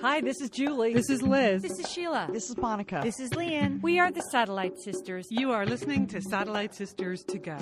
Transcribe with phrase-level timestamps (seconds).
[0.00, 0.92] Hi, this is Julie.
[0.94, 1.60] This is Liz.
[1.60, 2.28] This is Sheila.
[2.32, 3.00] This is Monica.
[3.02, 3.80] This is Lian.
[3.82, 5.26] We are the Satellite Sisters.
[5.28, 7.56] You are listening to Satellite Sisters to Go.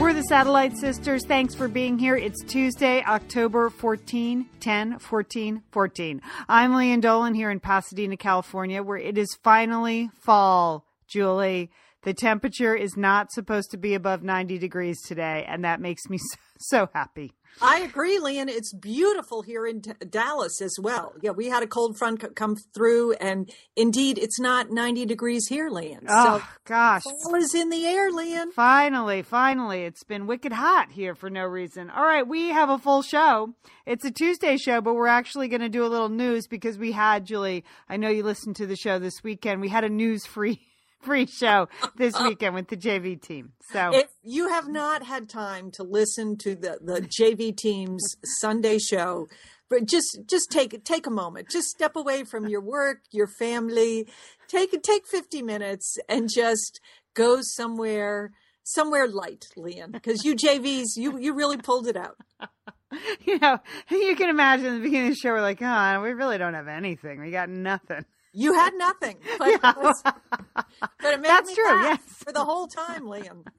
[0.00, 1.26] We're the Satellite Sisters.
[1.26, 2.14] Thanks for being here.
[2.14, 6.22] It's Tuesday, October 14, 10, 14, 14.
[6.48, 11.70] I'm Lian Dolan here in Pasadena, California, where it is finally fall, Julie.
[12.02, 16.18] The temperature is not supposed to be above 90 degrees today, and that makes me
[16.30, 17.32] so, so happy.
[17.60, 18.48] I agree, Lian.
[18.48, 21.14] It's beautiful here in D- Dallas as well.
[21.22, 25.48] Yeah, we had a cold front c- come through, and indeed, it's not 90 degrees
[25.48, 26.04] here, Lian.
[26.08, 27.02] Oh, so gosh.
[27.02, 28.52] fall is in the air, Lian.
[28.52, 29.84] Finally, finally.
[29.84, 31.90] It's been wicked hot here for no reason.
[31.90, 33.54] All right, we have a full show.
[33.86, 36.92] It's a Tuesday show, but we're actually going to do a little news because we
[36.92, 39.60] had, Julie, I know you listened to the show this weekend.
[39.62, 40.60] We had a news free.
[41.02, 43.52] Free show this weekend with the JV team.
[43.72, 48.78] So If you have not had time to listen to the, the JV team's Sunday
[48.78, 49.28] show,
[49.70, 51.50] but just just take take a moment.
[51.50, 54.08] Just step away from your work, your family.
[54.48, 56.80] Take take 50 minutes and just
[57.14, 58.32] go somewhere
[58.64, 62.16] somewhere light, Lian, because you JVs, you you really pulled it out.
[63.24, 63.58] you know,
[63.90, 66.68] you can imagine the beginning of the show, we're like, oh, we really don't have
[66.68, 67.20] anything.
[67.20, 68.04] We got nothing.
[68.38, 70.66] You had nothing, but, it, was- but
[71.02, 72.22] it made That's me true, laugh yes.
[72.24, 73.44] for the whole time, Lian.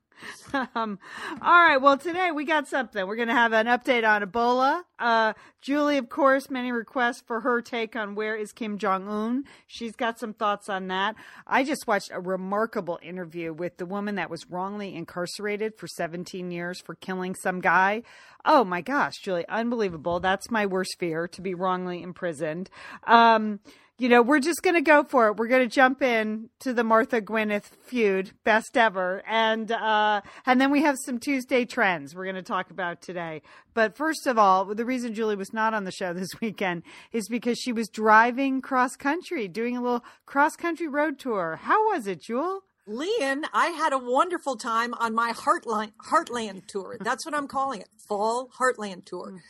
[0.52, 1.00] Um,
[1.42, 1.78] all right.
[1.78, 3.08] Well, today we got something.
[3.08, 4.82] We're going to have an update on Ebola.
[5.00, 9.46] Uh, Julie, of course, many requests for her take on where is Kim Jong Un.
[9.66, 11.16] She's got some thoughts on that.
[11.48, 16.52] I just watched a remarkable interview with the woman that was wrongly incarcerated for 17
[16.52, 18.04] years for killing some guy.
[18.44, 20.20] Oh my gosh, Julie, unbelievable.
[20.20, 22.70] That's my worst fear to be wrongly imprisoned.
[23.08, 23.62] Um,
[24.00, 25.36] you know, we're just going to go for it.
[25.36, 30.60] We're going to jump in to the Martha Gwyneth feud, best ever, and uh, and
[30.60, 33.42] then we have some Tuesday trends we're going to talk about today.
[33.74, 37.28] But first of all, the reason Julie was not on the show this weekend is
[37.28, 41.60] because she was driving cross country, doing a little cross country road tour.
[41.62, 42.64] How was it, Jewel?
[42.88, 46.98] Lian, I had a wonderful time on my Heartland Heartland tour.
[47.02, 47.90] That's what I'm calling it.
[48.08, 49.42] Fall Heartland tour.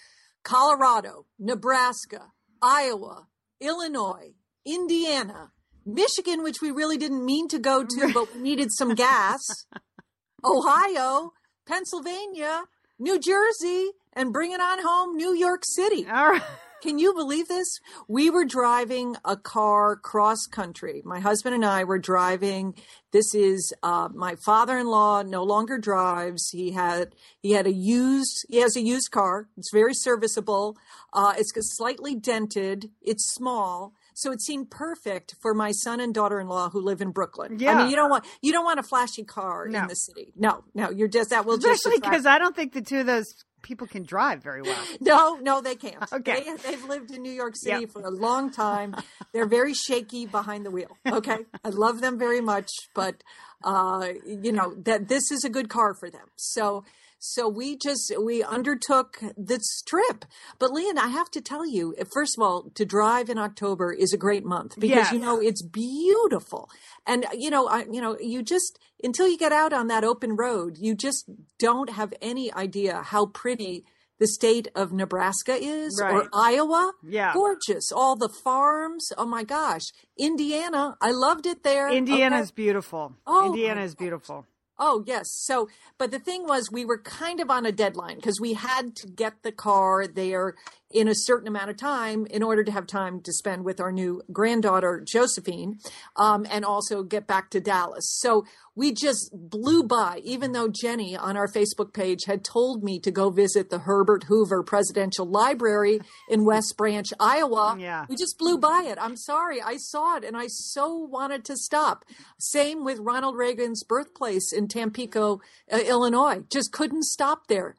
[0.43, 3.27] Colorado, Nebraska, Iowa,
[3.61, 4.33] Illinois,
[4.73, 5.51] Indiana,
[5.85, 9.65] Michigan, which we really didn't mean to go to, but we needed some gas.
[10.43, 11.33] Ohio,
[11.67, 12.63] Pennsylvania,
[12.97, 16.07] New Jersey, and bring it on home, New York City.
[16.07, 16.41] All right.
[16.81, 17.79] Can you believe this?
[18.07, 21.01] We were driving a car cross country.
[21.03, 22.73] My husband and I were driving.
[23.11, 25.23] This is uh, my father-in-law.
[25.23, 26.49] No longer drives.
[26.51, 28.45] He had he had a used.
[28.47, 29.49] He has a used car.
[29.57, 30.77] It's very serviceable.
[31.11, 32.91] Uh, it's slightly dented.
[33.01, 33.93] It's small.
[34.21, 37.57] So it seemed perfect for my son and daughter-in-law who live in Brooklyn.
[37.59, 37.71] Yeah.
[37.73, 39.81] I mean, you don't want you don't want a flashy car No.
[39.83, 40.33] in the city.
[40.35, 43.25] No, no, you're just that will Especially because I don't think the two of those
[43.61, 44.77] people can drive very well.
[45.01, 45.97] no, no, they can't.
[46.13, 46.43] Okay.
[46.43, 47.91] They, they've lived in New York City Yep.
[47.91, 48.95] for a long time.
[49.33, 50.97] They're very shaky behind the wheel.
[51.05, 51.37] Okay.
[51.63, 53.21] I love them very much, but,
[53.63, 56.27] uh, you know, that this is a good car for them.
[56.37, 56.83] So,
[57.19, 60.25] so we just, we undertook this trip.
[60.57, 63.91] But Leon, I have to tell you, eh, first of all, to drive in October
[63.93, 66.69] is a great month because, you know, it's beautiful.
[67.05, 70.03] And, uh, you know, I, you know, you just, until you get out on that
[70.03, 73.83] open road, you just don't have any idea how pretty
[74.19, 76.13] the state of Nebraska is Right.
[76.13, 76.91] or Iowa.
[77.07, 77.33] Yeah.
[77.33, 77.91] Gorgeous.
[77.91, 79.11] All the farms.
[79.17, 79.83] Oh my gosh.
[80.17, 80.97] Indiana.
[81.01, 81.89] I loved it there.
[81.89, 82.55] Indiana's Okay.
[82.63, 83.13] beautiful.
[83.25, 84.45] Oh, Indiana is beautiful.
[84.81, 85.29] Oh, yes.
[85.31, 85.67] So,
[85.97, 89.07] but the thing was, we were kind of on a deadline because we had to
[89.07, 90.55] get the car there
[90.91, 93.91] in a certain amount of time in order to have time to spend with our
[93.91, 95.79] new granddaughter, Josephine,
[96.15, 98.05] um, and also get back to Dallas.
[98.19, 98.45] So
[98.79, 103.11] we just blew by, even though Jenny on our Facebook page had told me to
[103.11, 107.75] go visit the Herbert Hoover Presidential Library in West Branch, Iowa.
[107.77, 108.05] Yeah.
[108.07, 108.97] We just blew by it.
[108.97, 109.61] I'm sorry.
[109.61, 112.05] I saw it and I so wanted to stop.
[112.37, 116.43] Same with Ronald Reagan's birthplace in Tampico, uh, Illinois.
[116.49, 117.75] Just couldn't stop there.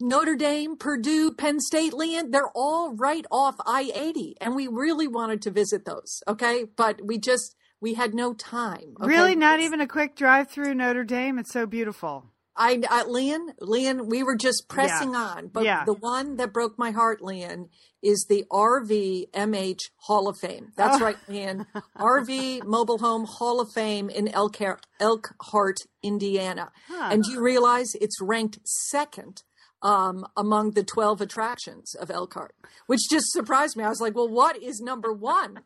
[0.00, 4.36] Notre Dame, Purdue, Penn State, Lian, they're all right off I 80.
[4.40, 6.22] And we really wanted to visit those.
[6.26, 6.64] Okay.
[6.64, 8.94] But we just, we had no time.
[9.00, 9.06] okay?
[9.08, 11.38] Really, not even a quick drive through Notre Dame.
[11.38, 12.30] It's so beautiful.
[12.56, 15.84] I, I Lian, Lian, we were just pressing on, but Yeah.
[15.84, 17.68] the one that broke my heart, Lian,
[18.00, 20.68] is the RVMH Hall of Fame.
[20.76, 21.04] That's Oh.
[21.04, 21.66] right, Lian.
[21.98, 26.70] RV Mobile Home Hall of Fame in Elkhart, Elkhart Indiana.
[26.88, 27.08] Huh.
[27.10, 29.42] And do you realize it's ranked second
[29.82, 32.54] um, among the 12 attractions of Elkhart,
[32.86, 33.84] which just surprised me.
[33.84, 35.60] I was like, well, what is number one?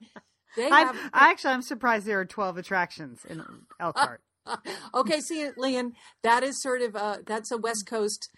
[0.59, 3.43] I'm, actually, I'm surprised there are 12 attractions in
[3.81, 4.21] Elkhart.
[4.47, 8.31] Uh, uh, okay, see, Lian, that is sort of a, that's a West Coast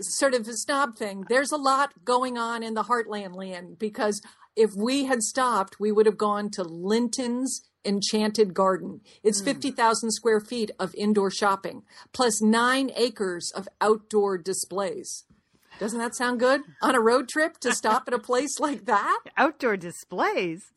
[0.00, 1.24] sort of a snob thing.
[1.28, 4.20] There's a lot going on in the heartland, Lian, because
[4.56, 9.00] if we had stopped, we would have gone to Linton's Enchanted Garden.
[9.22, 9.46] It's hmm.
[9.46, 11.82] 50,000 square feet of indoor shopping,
[12.12, 15.24] plus nine acres of outdoor displays.
[15.78, 16.60] Doesn't that sound good?
[16.82, 19.20] On a road trip to stop at a place like that?
[19.36, 20.70] Outdoor displays.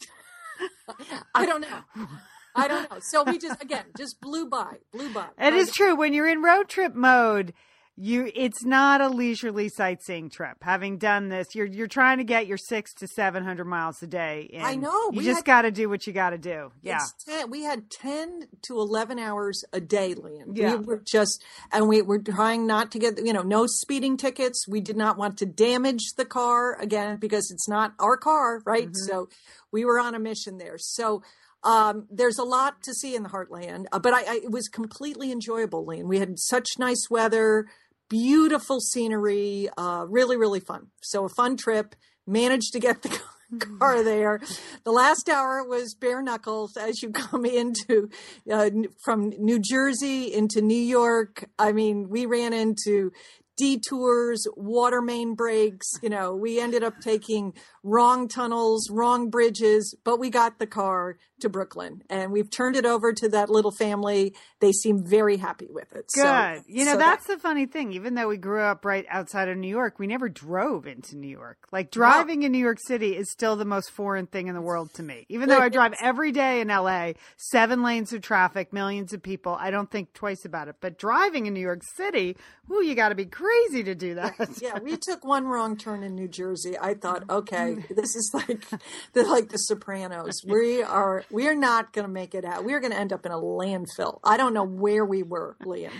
[1.33, 1.81] I don't know.
[2.55, 2.99] I don't know.
[3.01, 5.27] So we just, again, just blew by, blew by.
[5.37, 5.95] It is true.
[5.95, 7.53] When you're in road trip mode,
[7.97, 10.57] you it's not a leisurely sightseeing trip.
[10.61, 14.07] Having done this, you're you're trying to get your six to seven hundred miles a
[14.07, 14.49] day.
[14.51, 14.61] In.
[14.61, 15.11] I know.
[15.11, 16.71] You just got to do what you got to do.
[16.81, 16.99] Yeah.
[17.25, 20.55] 10, we had 10 to 11 hours a day, Lian.
[20.55, 20.75] Yeah.
[20.75, 24.67] We were just, and we were trying not to get, you know, no speeding tickets.
[24.67, 28.87] We did not want to damage the car again because it's not our car, right?
[28.87, 29.07] Mm-hmm.
[29.09, 29.29] So
[29.71, 30.77] we were on a mission there.
[30.77, 31.23] So,
[31.63, 34.67] um, there's a lot to see in the heartland, uh, but I, I, it was
[34.67, 36.07] completely enjoyable, Lian.
[36.07, 37.65] We had such nice weather,
[38.09, 40.87] beautiful scenery, uh, really, really fun.
[41.01, 41.95] So a fun trip.
[42.27, 43.19] Managed to get the
[43.79, 44.41] car there.
[44.83, 48.09] The last hour was bare knuckles as you come into
[48.51, 48.69] uh,
[49.03, 51.45] from New Jersey into New York.
[51.59, 53.11] I mean, we ran into
[53.57, 55.87] detours, water main breaks.
[56.01, 57.53] You know, we ended up taking
[57.83, 62.85] wrong tunnels, wrong bridges, but we got the car to Brooklyn and we've turned it
[62.85, 64.33] over to that little family.
[64.61, 66.05] They seem very happy with it.
[66.13, 66.23] Good.
[66.23, 67.91] So, you know, so that's the funny thing.
[67.93, 71.27] Even though we grew up right outside of New York, we never drove into New
[71.27, 71.57] York.
[71.71, 74.93] Like driving in New York City is still the most foreign thing in the world
[74.95, 75.25] to me.
[75.29, 79.57] Even though I drive every day in LA, seven lanes of traffic, millions of people,
[79.59, 80.77] I don't think twice about it.
[80.79, 82.37] But driving in New York City,
[82.71, 83.44] ooh, you got to be crazy
[83.85, 84.35] to do that.
[84.61, 86.77] yeah, we took one wrong turn in New Jersey.
[86.79, 87.31] I thought, mm-hmm.
[87.31, 88.65] okay, this is like
[89.13, 90.43] the like the Sopranos.
[90.45, 92.65] We are we are not going to make it out.
[92.65, 94.19] We are going to end up in a landfill.
[94.23, 95.91] I don't know where we were, Lian.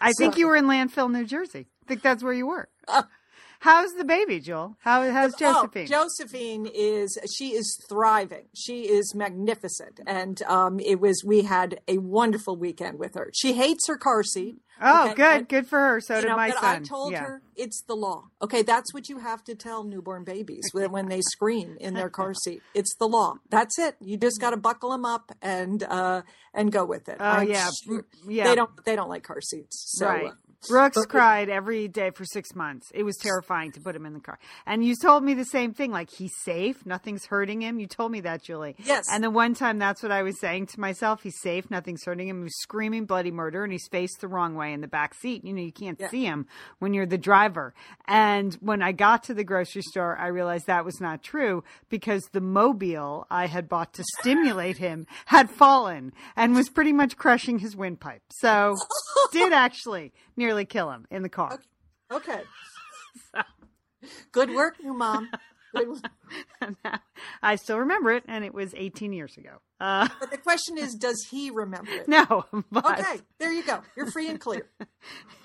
[0.00, 1.66] I think you were in landfill, New Jersey.
[1.82, 2.68] I think that's where you were.
[2.88, 3.02] Uh,
[3.62, 4.76] How's the baby, Joel?
[4.80, 5.84] How how's Josephine?
[5.84, 8.46] Oh, Josephine is she is thriving.
[8.56, 13.30] She is magnificent, and um, it was we had a wonderful weekend with her.
[13.32, 14.56] She hates her car seat.
[14.80, 16.00] oh, Okay, good, but- good for her.
[16.00, 16.74] So did know, my but son.
[16.74, 17.20] I told yeah.
[17.22, 18.24] her it's the law.
[18.42, 22.10] Okay, that's what you have to tell newborn babies when, when they scream in their
[22.10, 22.62] car seat.
[22.74, 23.34] It's the law.
[23.48, 23.94] That's it.
[24.00, 26.22] You just got to buckle them up and uh,
[26.52, 27.18] and go with it.
[27.20, 27.68] Oh, I'm yeah.
[27.84, 28.48] sure- Yeah.
[28.48, 29.84] They don't they don't like car seats.
[29.98, 30.26] So, right.
[30.26, 30.34] uh,
[30.68, 32.90] Brooks but- cried every day for six months.
[32.94, 34.38] It was terrifying to put him in the car.
[34.66, 37.78] And you told me the same thing, like he's safe, nothing's hurting him.
[37.80, 38.76] You told me that, Julie.
[38.78, 39.04] Yes.
[39.10, 42.28] And the one time that's what I was saying to myself, he's safe, nothing's hurting
[42.28, 42.38] him.
[42.38, 45.44] He was screaming bloody murder and he's faced the wrong way in the back seat.
[45.44, 46.08] You know, you can't Yeah.
[46.10, 46.46] see him
[46.78, 47.74] when you're the driver.
[48.06, 52.22] And when I got to the grocery store, I realized that was not true because
[52.32, 57.58] the mobile I had bought to stimulate him had fallen and was pretty much crushing
[57.58, 58.22] his windpipe.
[58.30, 58.76] So
[59.32, 61.58] did actually nearly kill him in the car.
[62.10, 62.42] okay.
[64.32, 65.30] Good work, new mom.
[67.42, 69.60] I still remember it, and it was 18 years ago.
[69.80, 72.08] Uh, But the question is, does he remember it?
[72.08, 73.80] no, but Okay, there you go.
[73.96, 74.68] You're free and clear.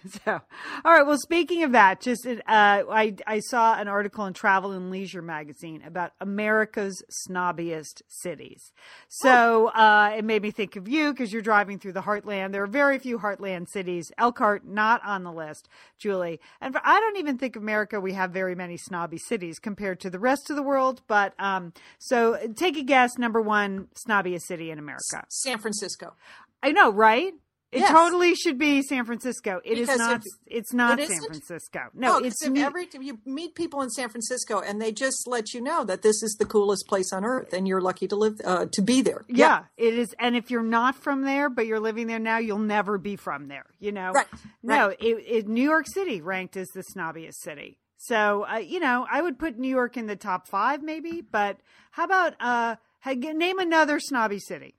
[0.24, 0.40] so
[0.84, 1.06] all right.
[1.06, 5.22] Well, speaking of that, just uh, I I saw an article in Travel and Leisure
[5.22, 8.72] magazine about America's snobbiest cities.
[9.08, 12.52] So uh, it made me think of you because you're driving through the heartland.
[12.52, 14.10] There are very few heartland cities.
[14.18, 15.68] Elkhart not on the list,
[15.98, 16.40] Julie.
[16.60, 20.10] And for, I don't even think America we have very many snobby cities compared to
[20.10, 21.02] the rest of the world.
[21.06, 23.18] But um, so take a guess.
[23.18, 25.24] Number one snobbiest city in America.
[25.28, 26.14] San Francisco.
[26.62, 27.34] I know, right?
[27.70, 27.90] It Yes.
[27.90, 29.60] totally should be San Francisco.
[29.62, 30.16] It is Because not.
[30.24, 31.20] if- it's not it San?
[31.20, 31.80] Francisco.
[31.92, 34.90] No, Oh, 'cause it's if every time you meet people in San Francisco and they
[34.90, 38.08] just let you know that this is the coolest place on earth and you're lucky
[38.08, 39.24] to live uh, to be there.
[39.28, 40.14] yeah, it is.
[40.18, 43.48] And if you're not from there, but you're living there now, you'll never be from
[43.48, 43.66] there.
[43.80, 44.26] You know, Right,
[44.62, 47.78] No, it, it, New York City ranked as the snobbiest city.
[47.98, 51.20] So uh, you know, I would put New York in the top five, maybe.
[51.20, 51.58] But
[51.90, 54.76] how about uh, name another snobby city?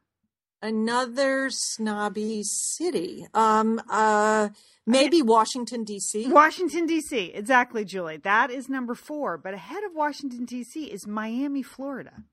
[0.62, 3.26] Another snobby city.
[3.34, 4.50] Um uh
[4.86, 6.30] maybe Washington DC.
[6.32, 7.32] Washington D.C.
[7.34, 8.18] Exactly, Julie.
[8.18, 9.38] That is number four.
[9.38, 10.86] But ahead of Washington D.C.
[10.86, 12.24] is Miami, Florida.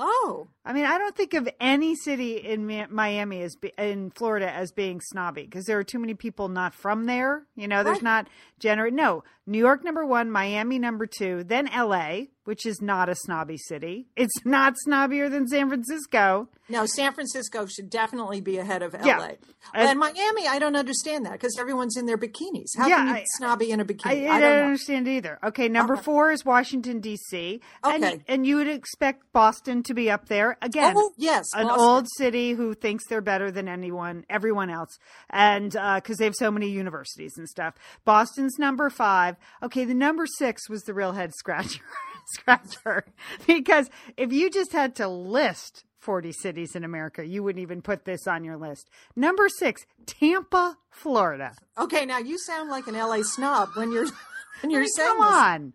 [0.00, 0.46] Oh.
[0.64, 4.70] I mean, I don't think of any city in Miami as be- in Florida as
[4.70, 7.46] being snobby because there are too many people not from there.
[7.56, 8.02] You know, there's Right.
[8.04, 8.28] not
[8.62, 8.92] gener.
[8.92, 13.56] No, New York number one, Miami number two, then L.A., which is not a snobby
[13.58, 14.06] city.
[14.16, 16.48] It's not snobbier than San Francisco.
[16.70, 19.18] No, San Francisco should definitely be ahead of Yeah.
[19.18, 19.26] LA.
[19.74, 22.68] And- And, Miami, I don't understand that because everyone's in their bikinis.
[22.78, 24.06] How Yeah, can you I- be snobby in a bikini?
[24.30, 25.38] I I, don't, don't understand either.
[25.44, 26.02] Okay, number Okay.
[26.02, 27.60] four is Washington D.C.
[27.84, 28.22] And, Okay.
[28.28, 30.94] and you would expect Boston to be up there again.
[30.96, 31.44] Oh, yes.
[31.54, 31.84] an Boston.
[31.84, 34.98] old city who thinks they're better than anyone, everyone else,
[35.30, 37.74] and uh, because they have so many universities and stuff.
[38.06, 39.36] Boston's number five.
[39.62, 41.82] Okay, the number six was the real head scratcher,
[42.26, 43.04] scratcher,
[43.46, 45.84] because if you just had to list.
[46.00, 47.26] 40 cities in America.
[47.26, 48.88] You wouldn't even put this on your list.
[49.16, 51.52] Number six, Tampa, Florida.
[51.76, 54.06] Okay, now you sound like an LA snob when you're
[54.62, 55.34] when you're I mean, saying come this.
[55.34, 55.72] on.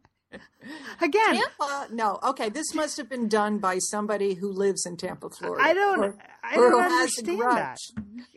[1.02, 2.20] Again, Tampa, no.
[2.24, 5.62] Okay, this must have been done by somebody who lives in Tampa, Florida.
[5.64, 7.78] I don't, Or, I don't who has a understand that.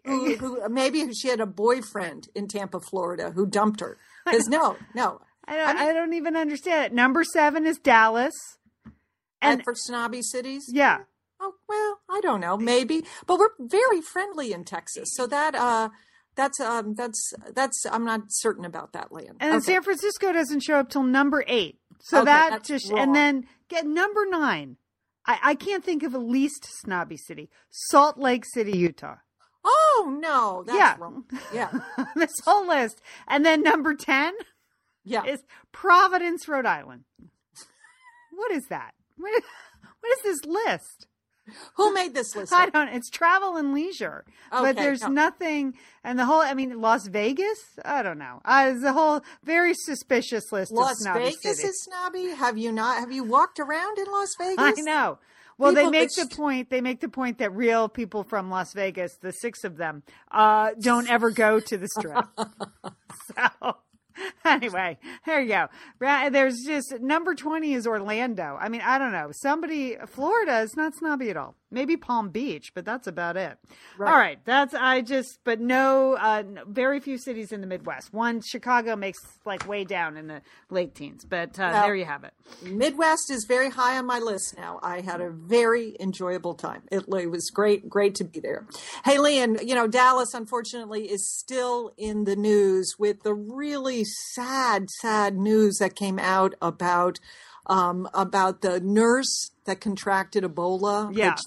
[0.04, 3.96] Who, who, maybe she had a boyfriend in Tampa, Florida, who dumped her.
[4.26, 5.20] Because no, no.
[5.48, 6.92] I don't, I don't even understand it.
[6.94, 8.34] Number seven is Dallas.
[9.40, 10.98] And, And for snobby cities, yeah,
[11.38, 15.90] Oh well, I don't know, maybe, but we're very friendly in Texas, so that uh,
[16.34, 19.36] that's um, that's that's I'm not certain about that land.
[19.40, 19.72] and Okay.
[19.74, 21.78] San Francisco doesn't show up till number eight.
[22.00, 23.00] So Okay, that just wrong.
[23.00, 24.78] and then get number nine.
[25.26, 27.50] I, I can't think of a least snobby city.
[27.70, 29.16] Salt Lake City, Utah.
[29.66, 30.96] Oh no, that's Yeah.
[30.98, 31.24] wrong.
[31.52, 31.70] Yeah,
[32.14, 33.00] this whole list.
[33.26, 34.32] And then number ten
[35.04, 35.24] yeah.
[35.24, 35.42] is
[35.72, 37.04] Providence, Rhode Island.
[38.32, 38.94] What is that?
[39.16, 39.42] What,
[40.00, 41.06] what is this list?
[41.76, 42.52] Who made this list?
[42.52, 42.88] I don't.
[42.88, 45.08] It's travel and leisure, but there's no.
[45.08, 45.74] nothing.
[46.02, 46.40] And the whole.
[46.40, 47.78] I mean, Las Vegas.
[47.84, 48.40] I don't know.
[48.44, 51.64] Uh, it's a whole very suspicious list of Las Vegas cities.
[51.64, 52.30] is snobby.
[52.30, 52.98] Have you not?
[52.98, 54.56] Have you walked around in Las Vegas?
[54.58, 55.18] I know.
[55.58, 56.70] Well, they make the point.
[56.70, 60.72] They make the point that real people from Las Vegas, the six of them, uh,
[60.80, 62.26] don't ever go to the strip.
[63.34, 63.76] so.
[64.44, 65.66] Anyway, there you go.
[66.00, 68.56] There's just number 20 is Orlando.
[68.58, 69.30] I mean, I don't know.
[69.32, 71.54] Somebody, Florida is not snobby at all.
[71.70, 73.58] Maybe Palm Beach, but that's about it.
[73.98, 74.12] Right.
[74.12, 74.38] All right.
[74.44, 78.12] That's, I just, but no, uh, very few cities in the Midwest.
[78.12, 82.04] One, Chicago makes like way down in the late teens, but uh, Well- there you
[82.04, 82.32] have it.
[82.62, 84.78] Midwest is very high on my list now.
[84.82, 86.82] I had a very enjoyable time.
[86.92, 88.66] It, was great, great to be there.
[89.04, 94.88] Hey, Lian, you know, Dallas, unfortunately, is still in the news with the really sad,
[95.00, 97.18] sad news that came out about
[97.68, 101.10] um, about the nurse that contracted Ebola.
[101.12, 101.30] Yeah.
[101.30, 101.40] which,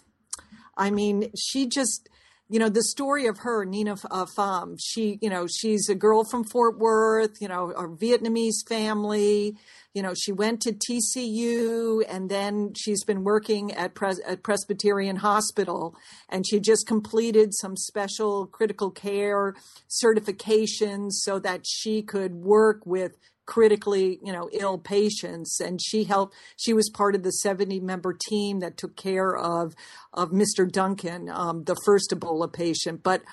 [0.80, 2.10] I mean, she just,
[2.48, 6.24] you know, the story of her, Nina uh, Pham, she, you know, she's a girl
[6.24, 9.58] from Fort Worth, you know, a Vietnamese family.
[9.94, 15.18] You know, she went to TCU and then she's been working at, Pres- at Presbyterian
[15.18, 15.96] Hospital
[16.30, 19.56] and she just completed some special critical care
[19.90, 23.18] certifications so that she could work with
[23.50, 25.60] critically you know ill patients.
[25.60, 29.76] And she helped she was part of the 70 member team that took care of
[30.14, 33.02] of mr duncan um, the first ebola patient.
[33.02, 33.24] But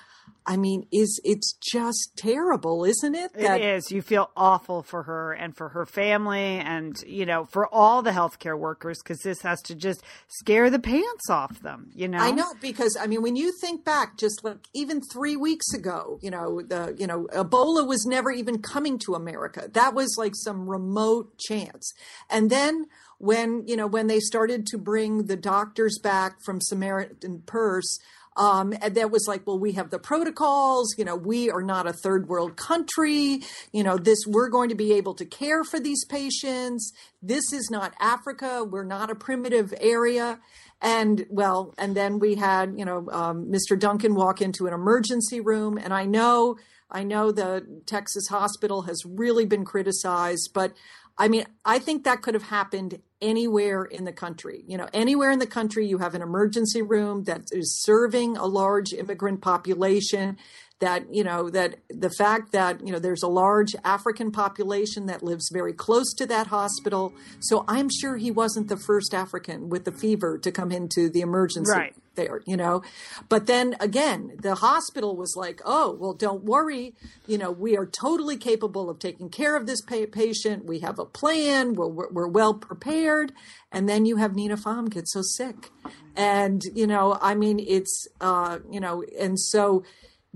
[0.47, 3.91] i mean is it's just terrible isn't it It is.
[3.91, 8.11] You feel awful for her and for her family and, you know, for all the
[8.11, 12.17] healthcare workers because this has to just scare the pants off them, you know?
[12.17, 16.19] I know because I mean when you think back just like even 3 weeks ago,
[16.21, 19.69] you know, the you know, Ebola was never even coming to America.
[19.71, 21.93] That was like some remote chance.
[22.29, 22.85] And then
[23.19, 27.99] when, you know, when they started to bring the doctors back from Samaritan Purse
[28.37, 30.95] um, and that was like, well, we have the protocols.
[30.97, 33.41] You know, we are not a third world country.
[33.73, 36.93] You know, this we're going to be able to care for these patients.
[37.21, 38.63] This is not Africa.
[38.63, 40.39] We're not a primitive area.
[40.81, 43.77] And well, and then we had, you know, um, Mr.
[43.77, 45.79] Duncan walk into an emergency room.
[45.79, 46.57] And I know,
[46.91, 50.73] I know the Texas hospital has really been criticized, but
[51.17, 54.63] I mean, I think that could have happened anywhere in the country.
[54.67, 58.45] You know, anywhere in the country, you have an emergency room that is serving a
[58.45, 60.37] large immigrant population.
[60.79, 65.23] That, you know, that the fact that, you know, there's a large African population that
[65.23, 67.13] lives very close to that hospital.
[67.39, 71.21] So I'm sure he wasn't the first African with the fever to come into the
[71.21, 71.95] emergency Right.
[72.13, 72.83] there, you know.
[73.27, 76.93] But then again, the hospital was like, "Oh, well, don't worry.
[77.25, 80.65] You know, we are totally capable of taking care of this pa- patient.
[80.65, 81.73] We have a plan.
[81.73, 83.33] We're, we're, we're well prepared."
[83.71, 85.71] And then you have Nina Pham get so sick,
[86.15, 89.83] and you know, I mean, it's uh, you know, and so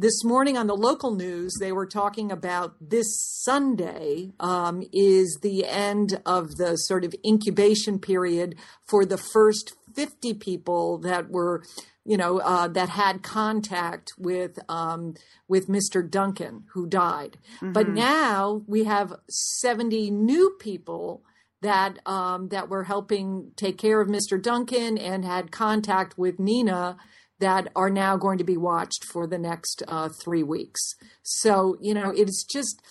[0.01, 3.05] this morning on the local news, they were talking about this
[3.43, 8.55] Sunday um, is the end of the sort of incubation period
[8.89, 11.63] for the first 50 people that were,
[12.03, 15.13] you know, uh, that had contact with um,
[15.47, 16.09] with Mr.
[16.09, 17.37] Duncan, who died.
[17.61, 21.21] But now we have 70 new people
[21.61, 24.41] that um, that were helping take care of Mr.
[24.41, 26.97] Duncan and had contact with Nina
[27.41, 30.95] that are now going to be watched for the next uh, three weeks.
[31.23, 32.81] So you know, it's just.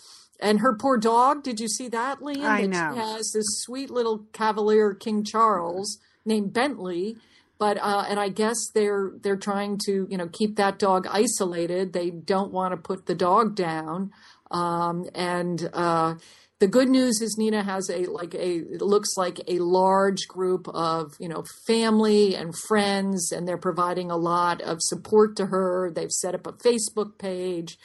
[0.43, 2.47] And her poor dog, did you see that, Lian?
[2.47, 2.93] I know.
[2.95, 7.19] She has this sweet little Cavalier King Charles named Bentley,
[7.59, 11.93] but uh, and I guess they're they're trying to you know keep that dog isolated.
[11.93, 14.13] They don't want to put the dog down,
[14.51, 16.15] um, and uh,
[16.61, 20.69] the good news is Nina has a like a it looks like a large group
[20.69, 25.91] of you know family and friends, and they're providing a lot of support to her.
[25.91, 27.79] They've set up a Facebook page,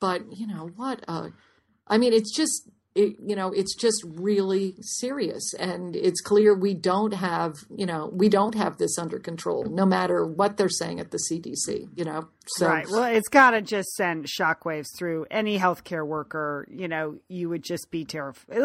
[0.00, 1.04] but you know what?
[1.06, 1.28] Uh,
[1.86, 6.74] I mean, it's just it, you know, it's just really serious, and it's clear we
[6.74, 11.00] don't have you know we don't have this under control, no matter what they're saying
[11.00, 11.88] at the CDC.
[11.94, 12.86] You know, so right.
[12.88, 16.66] Well, it's got to just send shockwaves through any healthcare worker.
[16.70, 18.58] You know, you would just be terrified,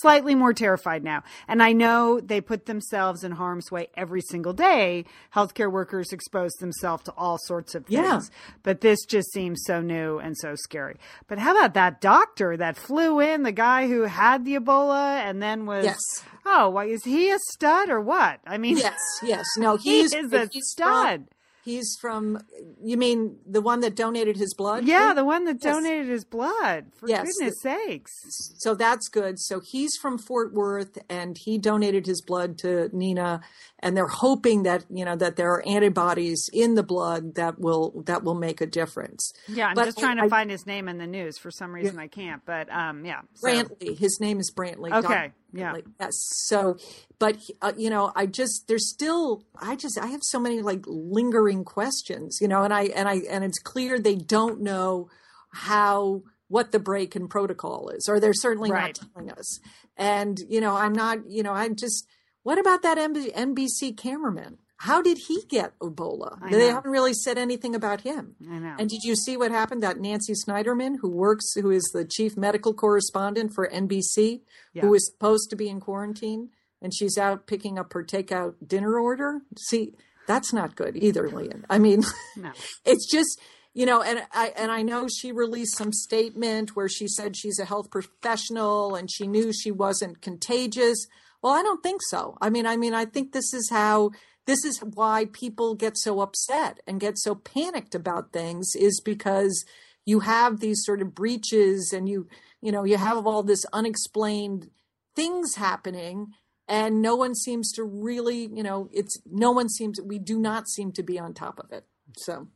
[0.00, 1.24] slightly more terrified now.
[1.48, 5.06] And I know they put themselves in harm's way every single day.
[5.34, 7.96] Healthcare workers expose themselves to all sorts of things.
[7.96, 8.20] Yeah.
[8.62, 10.96] But this just seems so new and so scary.
[11.26, 15.42] But how about that doctor that flew in, the guy who had the Ebola and
[15.42, 15.84] then was.
[15.84, 15.98] Yes.
[16.44, 18.38] Oh, why is he a stud or what?
[18.46, 21.28] I mean, yes, yes, no, he he's is a he's from- stud.
[21.66, 22.38] He's from.
[22.80, 24.84] You mean the one that donated his blood?
[24.86, 25.74] Yeah, the one that Yes.
[25.74, 26.86] donated his blood.
[26.94, 27.26] For Yes.
[27.36, 28.12] goodness sakes.
[28.58, 29.40] so that's good.
[29.40, 33.40] So he's from Fort Worth, and he donated his blood to Nina,
[33.80, 38.00] and they're hoping that you know that there are antibodies in the blood that will
[38.06, 39.32] that will make a difference.
[39.48, 41.36] Yeah, I'm But just trying to I- find his name in the news.
[41.36, 42.42] For some reason, I can't.
[42.46, 43.22] But um, yeah.
[43.34, 44.92] so- Brantley, his name is Brantley.
[44.92, 45.32] Okay, Dr.
[45.52, 45.74] yeah.
[46.00, 46.14] Yes.
[46.46, 46.76] So,
[47.18, 50.84] but uh, you know, I just there's still I just I have so many like
[50.86, 55.08] lingering questions, you know, and I and I and it's clear they don't know
[55.50, 58.96] how what the break in protocol is, or they're certainly Right.
[59.00, 59.58] not telling us.
[59.96, 62.06] And you know, I'm not, you know, I'm just.
[62.42, 64.58] What about that NBC cameraman?
[64.76, 66.38] How did he get Ebola?
[66.50, 68.36] They haven't really said anything about him.
[68.48, 68.76] I know.
[68.78, 69.82] And did you see what happened?
[69.82, 74.42] That Nancy Snyderman, who works, who is the chief medical correspondent for NBC,
[74.74, 74.82] Yeah.
[74.82, 78.96] who is supposed to be in quarantine, and she's out picking up her takeout dinner
[79.00, 79.40] order.
[79.58, 79.94] See,
[80.26, 81.64] that's not good either, Lian.
[81.70, 82.04] I mean,
[82.36, 82.52] No.
[82.84, 83.40] it's just
[83.74, 87.58] you know, and I and I know she released some statement where she said she's
[87.58, 91.06] a health professional and she knew she wasn't contagious.
[91.42, 92.38] Well, I don't think so.
[92.40, 94.12] I mean, I mean, I think this is how
[94.46, 99.64] this is why people get so upset and get so panicked about things is because
[100.06, 102.28] you have these sort of breaches and you
[102.62, 104.70] you know you have all this unexplained
[105.14, 106.28] things happening
[106.68, 110.68] and no one seems to really you know it's no one seems we do not
[110.68, 111.84] seem to be on top of it
[112.16, 112.48] so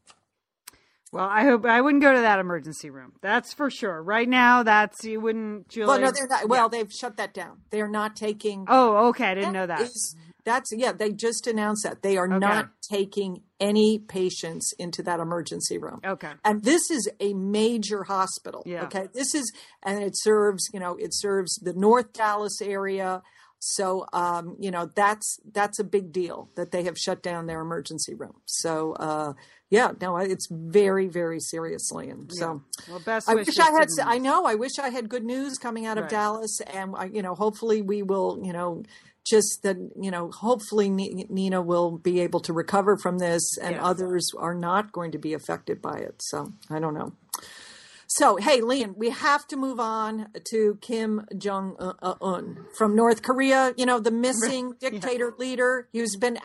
[1.12, 3.14] Well, I hope I wouldn't go to that emergency room.
[3.20, 4.00] That's for sure.
[4.00, 5.68] Right now, that's you wouldn't.
[5.68, 5.88] Julie.
[5.88, 6.68] well no they're not well Yeah.
[6.78, 9.26] they've shut that down they're not taking Oh, okay.
[9.26, 9.80] I didn't know that.
[9.82, 12.38] is- that's yeah they just announced that they are Okay.
[12.38, 16.32] not taking any patients into that emergency room Okay.
[16.44, 18.84] and this is a major hospital Yeah.
[18.84, 23.20] okay this is and it serves you know it serves the north dallas area
[23.60, 27.60] so um, you know that's that's a big deal that they have shut down their
[27.60, 29.32] emergency room so uh,
[29.68, 33.88] yeah no it's very very seriously and so Well, best I wish I had.
[34.04, 34.44] I know.
[34.46, 36.10] I wish I had good news coming out of Right.
[36.10, 38.40] Dallas, and I, you know, hopefully we will.
[38.42, 38.82] You know,
[39.24, 39.76] just that.
[40.00, 43.84] You know, hopefully Nina will be able to recover from this, and Yes.
[43.84, 46.20] others are not going to be affected by it.
[46.22, 47.12] So I don't know.
[48.12, 53.72] So hey, Lian, we have to move on to Kim Jong Un from North Korea.
[53.76, 55.88] You know, the missing dictator leader.
[55.92, 56.38] He's been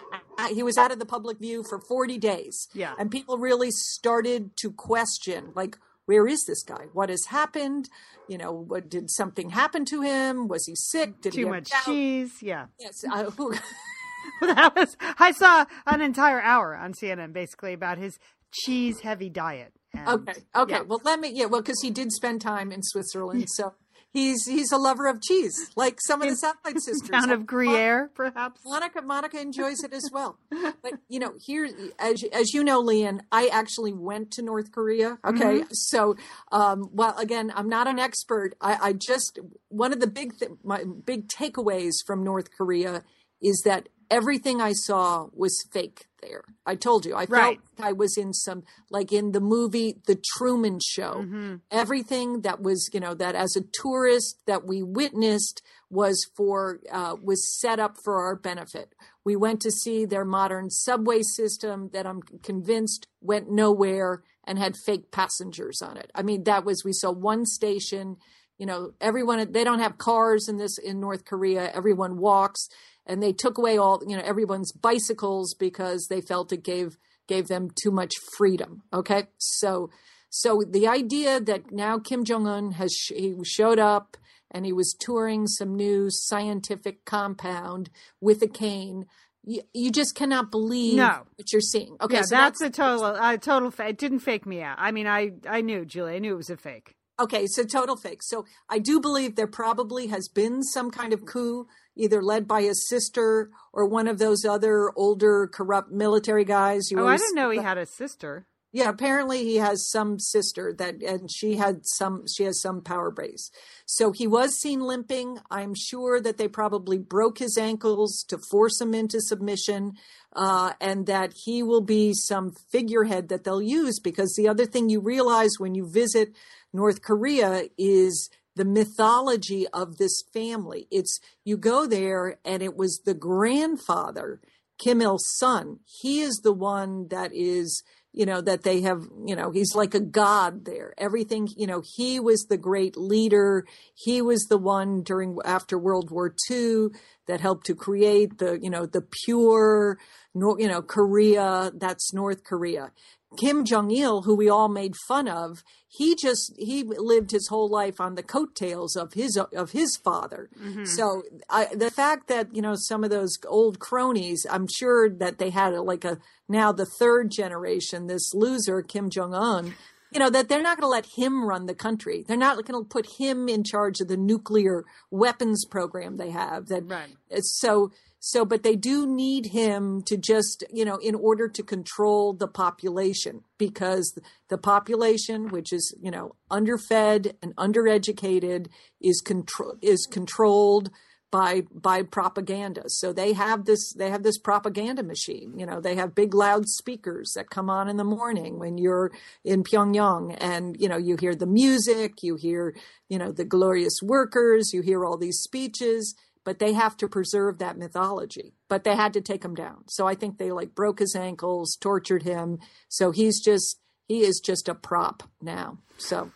[0.54, 2.67] he was out of the public view for forty days.
[2.75, 2.93] Yeah.
[2.99, 6.86] and people really started to question, like, where is this guy?
[6.93, 7.89] What has happened?
[8.30, 10.47] You know, what did something happen to him?
[10.47, 11.19] Was he sick?
[11.19, 12.43] Did he too much cheese.
[12.43, 12.67] Yeah.
[12.80, 13.04] Yes.
[13.12, 13.56] Uh, who,
[14.41, 14.95] that was.
[15.17, 18.19] I saw an entire hour on CNN basically about his
[18.51, 19.73] cheese heavy diet.
[19.98, 20.42] And, Okay.
[20.56, 20.74] Okay.
[20.74, 20.82] yeah.
[20.82, 21.32] Well, let me.
[21.34, 21.46] Yeah.
[21.46, 23.74] Well, because he did spend time in Switzerland, so
[24.14, 27.10] he's he's a lover of cheese, like some of the satellite sisters.
[27.10, 28.62] Town of Gruyere, perhaps.
[28.66, 30.38] Monica Monica enjoys it as well.
[30.82, 35.18] But you know, here as as you know, Lian, I actually went to North Korea.
[35.26, 36.16] Okay, so
[36.52, 38.56] um, well, again, I'm not an expert.
[38.62, 43.04] I, I just one of the big th- my big takeaways from North Korea
[43.42, 46.06] is that everything I saw was fake.
[46.28, 47.60] There, I told you, I Right.
[47.78, 51.60] felt I was in some like in the movie The Truman Show.
[51.70, 57.16] Everything that was, you know, that as a tourist that we witnessed was for uh,
[57.22, 58.96] was set up for our benefit.
[59.24, 64.76] We went to see their modern subway system that I'm convinced went nowhere and had
[64.86, 66.12] fake passengers on it.
[66.16, 68.18] I mean, that was we saw one station
[68.58, 71.72] you know, everyone they don't have cars in this in North Korea.
[71.74, 72.68] Everyone walks,
[73.06, 77.48] and they took away all you know everyone's bicycles because they felt it gave gave
[77.48, 78.84] them too much freedom.
[78.94, 79.89] Okay, so
[80.30, 84.18] so the idea that now Kim Jong Un has he showed up
[84.52, 87.89] and he was touring some new scientific compound
[88.22, 89.06] with a cane.
[89.44, 91.22] You, you just cannot believe No.
[91.36, 91.98] what you're seeing.
[92.02, 93.70] Okay, yeah, so that's, a total a total.
[93.70, 94.78] Fa- it didn't fake me out.
[94.80, 96.15] I mean, I, I knew, Julie.
[96.15, 96.96] I knew it was a fake.
[97.19, 98.21] Okay, so total fake.
[98.21, 102.63] So I do believe there probably has been some kind of coup, either led by
[102.63, 106.89] his sister or one of those other older corrupt military guys.
[106.93, 108.47] Oh, I didn't know he had a sister.
[108.73, 113.10] Yeah, apparently he has some sister that, and she had some, she has some power
[113.10, 113.49] base.
[113.86, 115.39] So he was seen limping.
[115.49, 119.93] I'm sure that they probably broke his ankles to force him into submission,
[120.36, 124.00] uh, and that he will be some figurehead that they'll use.
[124.00, 126.36] Because the other thing you realize when you visit
[126.74, 130.88] North Korea is the mythology of this family.
[130.91, 134.39] It's you go there, and it was the grandfather,
[134.78, 135.80] Kim Il Sung.
[135.86, 137.84] He is the one that is
[138.15, 141.82] you know that they have you know he's like a god there everything you know
[141.98, 146.88] he was the great leader he was the one during after world war ii
[147.28, 149.98] that helped to create the you know the pure
[150.34, 152.92] you know korea that's north korea.
[153.38, 158.00] Kim jong-il who we all made fun of he just he lived his whole life
[158.00, 160.50] on the coattails of his of his father.
[160.58, 160.86] Mm-hmm.
[160.86, 165.38] So I, the fact that you know some of those old cronies i'm sure that
[165.38, 169.76] they had a, like a now the third generation this loser kim jong-un
[170.15, 172.82] you know that they're not going to let him run the country they're not going
[172.82, 177.10] to put him in charge of the nuclear weapons program they have that Right.
[177.41, 182.32] so so but they do need him to just you know in order to control
[182.34, 188.67] the population because the population which is you know underfed and undereducated
[189.01, 190.89] is control is controlled
[191.36, 192.84] by by propaganda.
[192.88, 195.60] So they have this they have this propaganda machine.
[195.60, 199.12] You know they have big loud speakers that come on in the morning when you're
[199.43, 200.38] in Pyongyang.
[200.39, 202.74] And you know you hear the music you hear
[203.10, 207.58] you know the glorious workers you hear all these speeches but they have to preserve
[207.58, 208.54] that mythology.
[208.69, 209.84] But they had to take him down.
[209.89, 212.60] So i think they like broke his ankles tortured him.
[212.88, 215.80] So he's just he is just a prop now.
[215.98, 216.32] So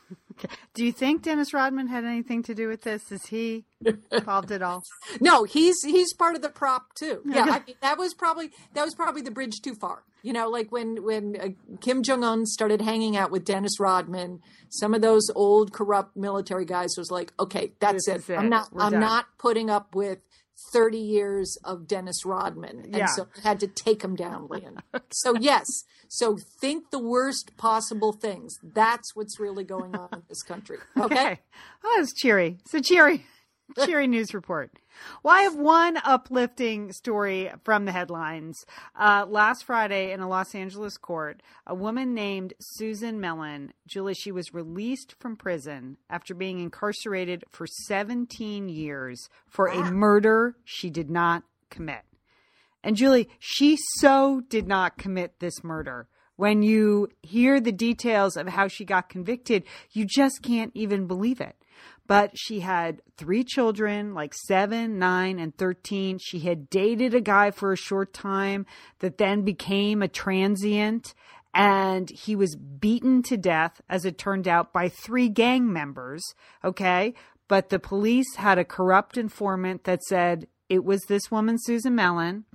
[0.73, 3.11] Do you think Dennis Rodman had anything to do with this?
[3.11, 3.65] Is he
[4.11, 4.83] involved at all?
[5.21, 7.21] No, he's he's part of the prop too.
[7.25, 10.03] Yeah, I mean, that was probably that was probably the bridge too far.
[10.21, 14.41] You know, like when when uh, Kim Jong Un started hanging out with Dennis Rodman,
[14.69, 18.29] some of those old corrupt military guys was like, okay, that's it.
[18.29, 18.35] it.
[18.35, 20.19] I'm not We're I'm done." not putting up with.
[20.73, 22.79] 30 years of Dennis Rodman.
[22.85, 23.05] And Yeah.
[23.07, 24.77] so I had to take him down, Lynn.
[25.11, 25.65] So, yes.
[26.07, 28.57] So think the worst possible things.
[28.63, 30.77] That's what's really going on in this country.
[30.99, 31.15] Okay.
[31.15, 31.39] Okay.
[31.83, 32.57] Oh, it's cheery.
[32.65, 33.25] It's a cheery,
[33.85, 34.71] cheery news report.
[35.23, 38.65] Well, I have one uplifting story from the headlines.
[38.97, 44.31] Uh, last Friday in a Los Angeles court, a woman named Susan Mellen, Julie, she
[44.31, 51.09] was released from prison after being incarcerated for 17 years for a murder she did
[51.09, 52.03] not commit.
[52.83, 56.07] And Julie, she so did not commit this murder.
[56.37, 61.41] When you hear the details of how she got convicted, you just can't even believe
[61.41, 61.57] it.
[62.09, 66.17] But she had three children, like seven, nine, and 13.
[66.17, 68.65] She had dated a guy for a short time
[68.97, 71.13] that then became a transient.
[71.53, 76.23] And he was beaten to death, as it turned out, by three gang members.
[76.63, 77.13] Okay.
[77.47, 82.45] But the police had a corrupt informant that said it was this woman, Susan Mellen.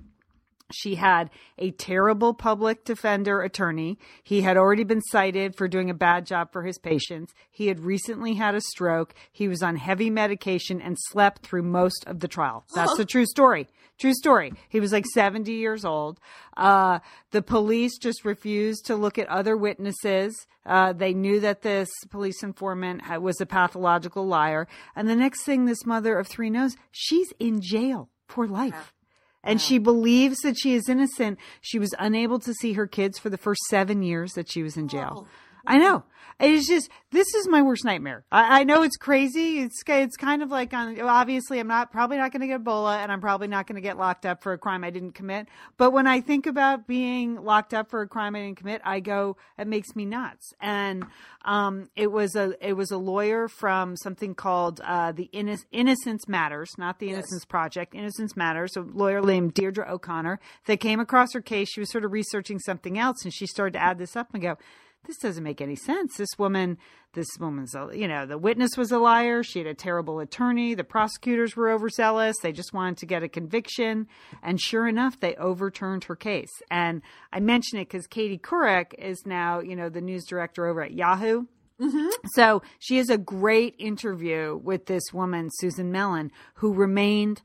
[0.71, 3.99] She had a terrible public defender attorney.
[4.23, 7.33] He had already been cited for doing a bad job for his patients.
[7.51, 9.13] He had recently had a stroke.
[9.31, 12.65] He was on heavy medication and slept through most of the trial.
[12.73, 13.67] That's a true story.
[13.99, 14.53] True story.
[14.67, 16.19] He was like 70 years old.
[16.57, 16.99] Uh,
[17.31, 20.47] the police just refused to look at other witnesses.
[20.65, 24.67] Uh, they knew that this police informant was a pathological liar.
[24.95, 28.94] And the next thing this mother of three knows, she's in jail for life
[29.45, 31.39] and she believes that she is innocent.
[31.61, 34.75] She was unable to see her kids for the first seven years that she was
[34.75, 35.25] in jail.
[35.25, 35.27] Oh.
[35.67, 36.03] I know.
[36.37, 38.25] It's just this is my worst nightmare.
[38.29, 39.59] I, I know it's crazy.
[39.59, 42.97] It's it's kind of like on obviously I'm not probably not going to get Ebola
[42.97, 45.47] and I'm probably not going to get locked up for a crime I didn't commit.
[45.77, 48.99] But when I think about being locked up for a crime I didn't commit, I
[48.99, 50.53] go it makes me nuts.
[50.59, 51.05] And
[51.45, 56.27] um, it was a it was a lawyer from something called uh, the Inno- Innocence
[56.27, 57.95] Matters, not the Innocence Project.
[57.95, 58.75] Innocence Matters.
[58.75, 61.69] A lawyer named Deirdre O'Connor that came across her case.
[61.69, 64.43] She was sort of researching something else, and she started to add this up and
[64.43, 64.57] go
[65.05, 66.17] this doesn't make any sense.
[66.17, 66.77] This woman,
[67.13, 69.43] this woman's, a, you know, the witness was a liar.
[69.43, 70.73] She had a terrible attorney.
[70.73, 72.35] The prosecutors were overzealous.
[72.41, 74.07] They just wanted to get a conviction.
[74.43, 76.51] And sure enough, they overturned her case.
[76.69, 80.83] And I mention it because Katie Couric is now, you know, the news director over
[80.83, 81.45] at Yahoo.
[81.79, 82.07] Mm-hmm.
[82.33, 87.41] So she has a great interview with this woman, Susan Mellen, who remained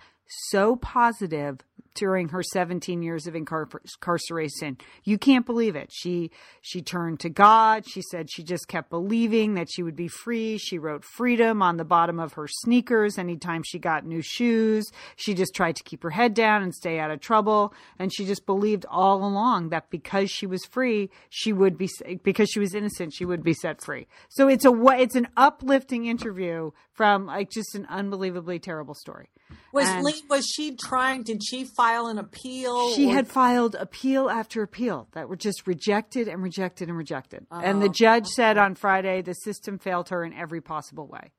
[0.49, 1.59] so positive
[1.95, 4.79] during her 17 years of incarceration.
[5.05, 5.91] You can't believe it.
[5.93, 6.31] She
[6.63, 7.85] she turned to God.
[7.89, 10.59] She said she just kept believing that she would be free.
[10.59, 14.91] She wrote freedom on the bottom of her sneakers anytime she got new shoes.
[15.17, 18.25] She just tried to keep her head down and stay out of trouble and she
[18.25, 21.89] just believed all along that because she was free, she would be
[22.23, 24.07] because she was innocent, she would be set free.
[24.29, 29.31] So it's a it's an uplifting interview from like just an unbelievably terrible story.
[29.73, 31.23] Was and Lee, was she trying?
[31.23, 32.95] Did she file an appeal?
[32.95, 33.15] She or?
[33.15, 37.47] had filed appeal after appeal that were just rejected and rejected and rejected.
[37.51, 38.33] Oh, and the judge okay.
[38.37, 41.33] said on Friday the system failed her in every possible way.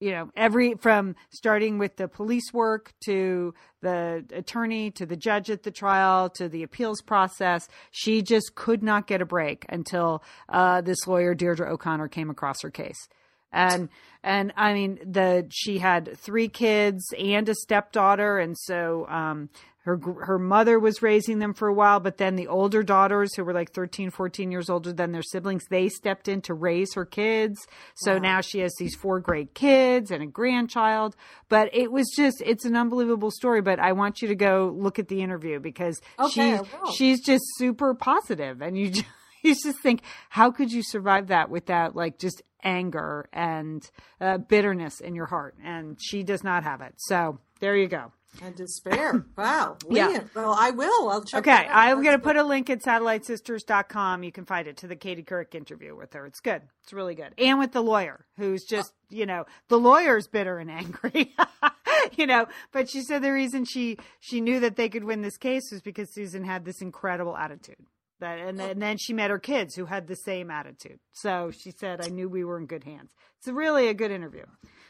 [0.00, 5.48] You know, every from starting with the police work to the attorney to the judge
[5.48, 10.24] at the trial to the appeals process, she just could not get a break until
[10.48, 13.08] uh, this lawyer Deirdre O'Connor came across her case
[13.52, 13.88] and
[14.22, 19.48] and I mean the she had three kids and a stepdaughter, and so um,
[19.88, 23.44] her her mother was raising them for a while, but then the older daughters who
[23.44, 27.06] were like 13, 14 years older than their siblings, they stepped in to raise her
[27.06, 27.66] kids.
[27.94, 28.18] So wow.
[28.18, 31.16] now she has these four great kids and a grandchild.
[31.48, 33.62] But it was just it's an unbelievable story.
[33.62, 37.44] But I want you to go look at the interview because okay, she's she's just
[37.56, 38.90] super positive, and you.
[38.90, 39.06] Just,
[39.42, 43.88] you just think, how could you survive that without like just anger and
[44.20, 45.56] uh, bitterness in your heart?
[45.64, 46.94] And she does not have it.
[46.96, 48.12] So there you go.
[48.42, 49.24] And despair.
[49.36, 49.76] Wow.
[49.88, 50.20] yeah.
[50.34, 51.08] Well, I will.
[51.08, 51.40] I'll check.
[51.40, 51.66] Okay.
[51.70, 54.22] I'm going to put a link at satellitesisters.com.
[54.22, 56.26] You can find it to the Katie Couric interview with her.
[56.26, 56.62] It's good.
[56.82, 57.34] It's really good.
[57.38, 61.34] And with the lawyer who's just, you know, the lawyer's bitter and angry.
[62.16, 65.36] you know, but she said the reason she she knew that they could win this
[65.36, 67.76] case was because Susan had this incredible attitude.
[68.20, 70.98] That and, and then she met her kids who had the same attitude.
[71.12, 74.44] So she said, "I knew we were in good hands." It's really a good interview.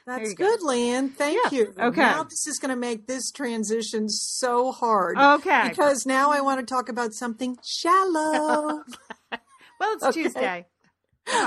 [0.06, 0.66] That's good, go.
[0.66, 1.10] Lian.
[1.10, 1.58] Thank yeah.
[1.58, 1.74] you.
[1.78, 2.00] Okay.
[2.00, 5.18] Now this is going to make this transition so hard.
[5.18, 5.68] Okay.
[5.68, 8.82] Because now I want to talk about something shallow.
[9.30, 10.22] well, it's okay.
[10.22, 10.66] Tuesday.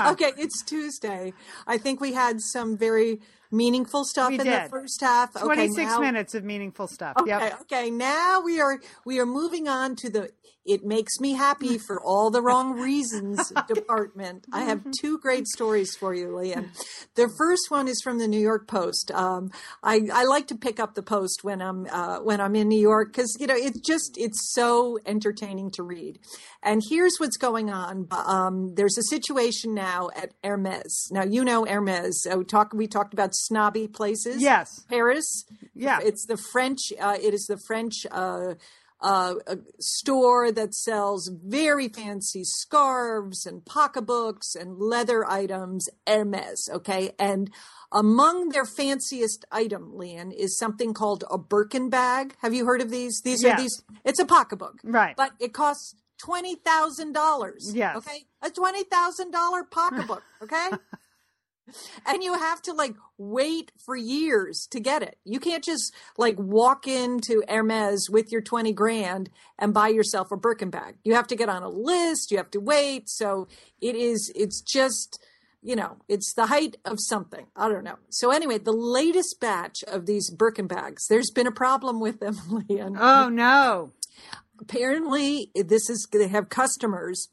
[0.06, 1.32] Okay, it's Tuesday.
[1.66, 3.20] I think we had some very
[3.52, 4.64] meaningful stuff we in did.
[4.64, 5.32] the first half.
[5.32, 7.16] 26 okay, now, minutes of meaningful stuff.
[7.20, 7.60] Okay, yep.
[7.62, 7.90] okay.
[7.90, 10.30] Now we are we are moving on to the
[10.64, 14.46] it makes me happy for all the wrong reasons department.
[14.52, 16.70] I have two great stories for you, Lian.
[17.14, 19.10] The first one is from the New York Post.
[19.10, 19.50] Um,
[19.82, 22.80] I, I like to pick up the Post when I'm uh, when I'm in New
[22.80, 26.20] York because you know it's just it's so entertaining to read.
[26.62, 28.06] And here's what's going on.
[28.12, 31.08] Um, there's a situation now at Hermes.
[31.10, 32.26] Now you know Hermes.
[32.30, 34.42] Uh, we talk we talked about snobby places.
[34.42, 35.44] Yes, Paris.
[35.74, 36.92] Yeah, it's the French.
[37.00, 38.06] Uh, it is the French.
[38.10, 38.54] Uh,
[39.02, 46.68] uh, a store that sells very fancy scarves and pocketbooks and leather items, Hermes.
[46.72, 47.10] Okay.
[47.18, 47.50] And
[47.90, 52.36] among their fanciest item, Lian, is something called a Birkin bag.
[52.42, 53.20] Have you heard of these?
[53.24, 53.58] These yes.
[53.58, 54.78] are these, it's a pocketbook.
[54.84, 55.16] Right.
[55.16, 57.52] But it costs $20,000.
[57.72, 57.96] Yes.
[57.96, 58.24] Okay.
[58.42, 60.22] A $20,000 pocketbook.
[60.42, 60.70] Okay.
[62.06, 65.18] and you have to like wait for years to get it.
[65.24, 70.36] You can't just like walk into Hermes with your 20 grand and buy yourself a
[70.36, 70.96] Birkin bag.
[71.04, 73.08] You have to get on a list, you have to wait.
[73.08, 73.48] So
[73.80, 75.22] it is, it's just,
[75.62, 77.46] you know, it's the height of something.
[77.54, 77.98] I don't know.
[78.10, 82.34] So anyway, the latest batch of these Birkin bags, there's been a problem with them,
[82.50, 82.96] Lian.
[82.98, 83.92] Oh no.
[84.60, 87.28] Apparently, this is they have customers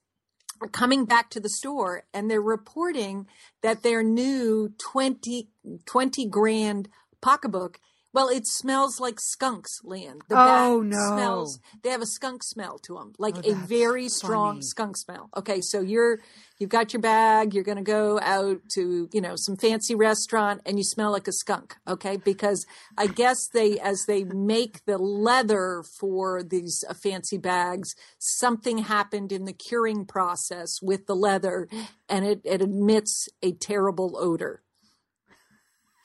[0.67, 3.27] coming back to the store and they're reporting
[3.61, 5.49] that their new 20,
[5.85, 6.89] 20 grand
[7.21, 7.79] pocketbook
[8.11, 10.19] well, it smells like skunks, Lian.
[10.27, 10.97] The oh no!
[11.13, 11.59] Smells.
[11.83, 14.61] They have a skunk smell to them, like oh, a very strong funny.
[14.63, 15.29] skunk smell.
[15.37, 16.19] Okay, so you're
[16.57, 17.53] you've got your bag.
[17.53, 21.27] You're going to go out to you know some fancy restaurant, and you smell like
[21.27, 21.75] a skunk.
[21.87, 22.65] Okay, because
[22.97, 29.31] I guess they as they make the leather for these uh, fancy bags, something happened
[29.31, 31.67] in the curing process with the leather,
[32.09, 34.63] and it it emits a terrible odor.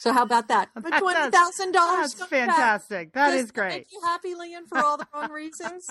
[0.05, 0.69] So how about that?
[0.75, 2.13] For twenty thousand dollars.
[2.13, 3.15] That's fantastic.
[3.15, 3.71] That is great.
[3.71, 5.89] Make you happy, Lian, for all the wrong reasons.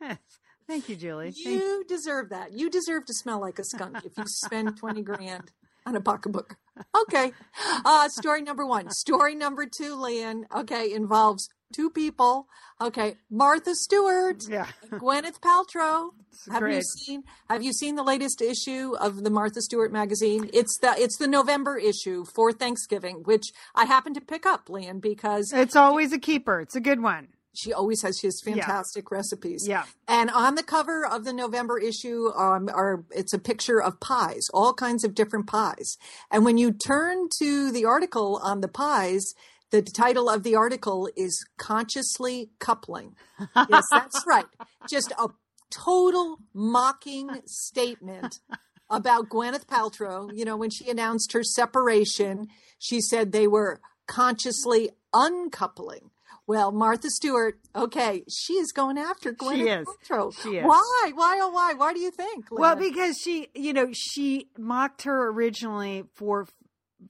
[0.66, 1.32] Thank you, Julie.
[1.36, 2.50] You deserve that.
[2.52, 5.52] You deserve to smell like a skunk if you spend twenty grand
[5.86, 6.56] on a pocketbook.
[7.02, 7.30] Okay.
[7.84, 8.90] Uh, story number one.
[8.90, 10.44] Story number two, Lian.
[10.52, 12.48] Okay, involves two people.
[12.80, 14.66] Okay, Martha Stewart, Yeah.
[14.90, 16.10] Gwyneth Paltrow.
[16.50, 20.48] Have you seen Have you seen the latest issue of the Martha Stewart magazine?
[20.52, 25.00] It's the it's the November issue for Thanksgiving, which I happen to pick up, Lian,
[25.00, 26.60] because It's always a keeper.
[26.60, 27.28] It's a good one.
[27.54, 29.66] she always has his fantastic recipes.
[29.66, 29.84] Yeah.
[30.06, 34.46] And on the cover of the November issue, um, are it's a picture of pies,
[34.54, 35.96] all kinds of different pies.
[36.30, 39.34] And when you turn to the article on the pies,
[39.70, 43.14] the title of the article is "Consciously Coupling."
[43.68, 44.46] Yes, that's right.
[44.88, 45.28] Just a
[45.70, 48.40] total mocking statement
[48.90, 50.30] about Gwyneth Paltrow.
[50.34, 56.10] You know, when she announced her separation, she said they were consciously uncoupling.
[56.46, 59.88] Well, Martha Stewart, okay, she is going after Gwyneth is.
[60.08, 60.42] Paltrow.
[60.42, 60.64] She is.
[60.64, 61.12] Why?
[61.14, 61.38] Why?
[61.42, 61.74] Oh, why?
[61.74, 62.46] Why do you think?
[62.50, 66.46] Well, because she, you know, she mocked her originally for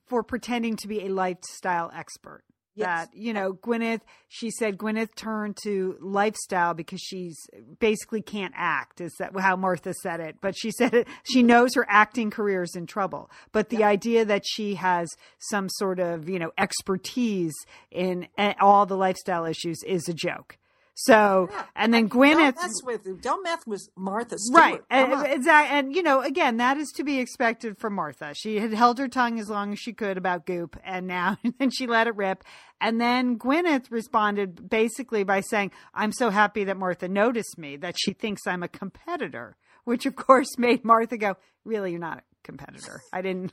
[0.06, 2.42] for pretending to be a lifestyle expert.
[2.78, 3.08] Yes.
[3.08, 4.00] That you know, Gwyneth.
[4.28, 7.36] She said Gwyneth turned to lifestyle because she's
[7.78, 9.00] basically can't act.
[9.00, 10.36] Is that how Martha said it?
[10.40, 11.08] But she said it.
[11.24, 13.30] She knows her acting career is in trouble.
[13.52, 17.54] But the idea that she has some sort of you know expertise
[17.90, 20.56] in eh, all the lifestyle issues is a joke.
[21.00, 21.64] So, Yeah.
[21.76, 24.60] and then Gwyneth, don't mess with don't mess with Martha Stewart.
[24.60, 24.80] Right.
[24.90, 25.12] And.
[25.48, 28.34] And, you know, again, that is to be expected from Martha.
[28.34, 31.72] She had held her tongue as long as she could about Goop, and now and
[31.72, 32.42] she let it rip.
[32.80, 37.94] And then Gwyneth responded basically by saying, I'm so happy that Martha noticed me, that
[37.96, 42.22] she thinks I'm a competitor, which of course made Martha go, Really, you're not a
[42.42, 43.02] competitor.
[43.12, 43.52] I didn't.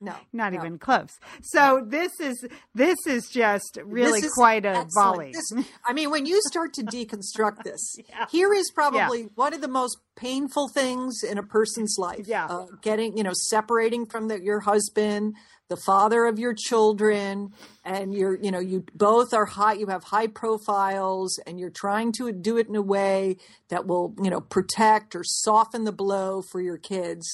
[0.00, 0.60] No, Not no.
[0.60, 1.08] even close.
[1.42, 4.92] So this is this is just really is quite a excellent.
[4.94, 5.32] volley.
[5.32, 8.26] This- I mean, when you start to deconstruct this, Yeah.
[8.30, 12.26] here is probably one of the most painful things in a person's life.
[12.26, 12.46] Yeah.
[12.46, 15.34] Uh, getting, you know, separating from the, your husband,
[15.68, 17.50] the father of your children,
[17.84, 22.12] and you're, you know, you both are high, you have high profiles, and you're trying
[22.12, 23.36] to do it in a way
[23.70, 27.26] that will, you know, protect or soften the blow for your kids.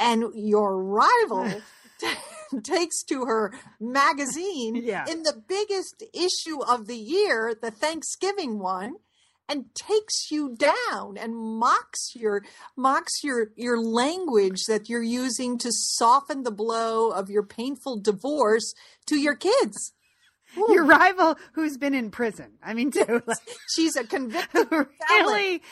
[0.00, 1.50] And your rival
[2.62, 5.04] takes to her magazine Yeah.
[5.08, 8.94] in the biggest issue of the year, the Thanksgiving one,
[9.48, 12.42] and takes you down and mocks your
[12.76, 18.74] mocks your your language that you're using to soften the blow of your painful divorce
[19.06, 19.92] to your kids.
[20.56, 22.52] Your rival who's been in prison.
[22.62, 23.22] I mean, too.
[23.26, 23.36] like-
[23.74, 24.86] She's a convicted felon.
[25.10, 25.62] really,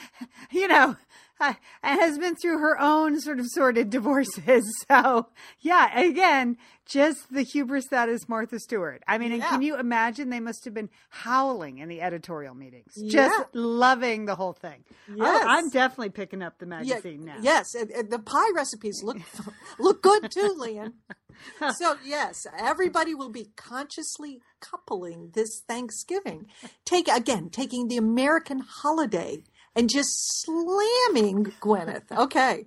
[0.50, 0.96] you know,
[1.40, 4.64] uh, and has been through her own sort of sordid divorces.
[4.88, 5.28] So,
[5.60, 9.02] yeah, again, just the hubris that is Martha Stewart.
[9.08, 12.92] I mean, and can you imagine they must have been howling in the editorial meetings,
[13.08, 14.84] just loving the whole thing.
[15.12, 15.44] Yes.
[15.46, 17.36] I, am definitely picking up the Yeah, magazine now.
[17.40, 19.18] Yes, and, and the pie recipes look
[19.78, 20.94] look good too, Lian.
[21.76, 26.46] So yes, everybody will be consciously coupling this Thanksgiving.
[26.86, 29.42] Take again, taking the American holiday
[29.76, 30.08] and just
[30.42, 32.10] slamming Gwyneth.
[32.10, 32.66] Okay.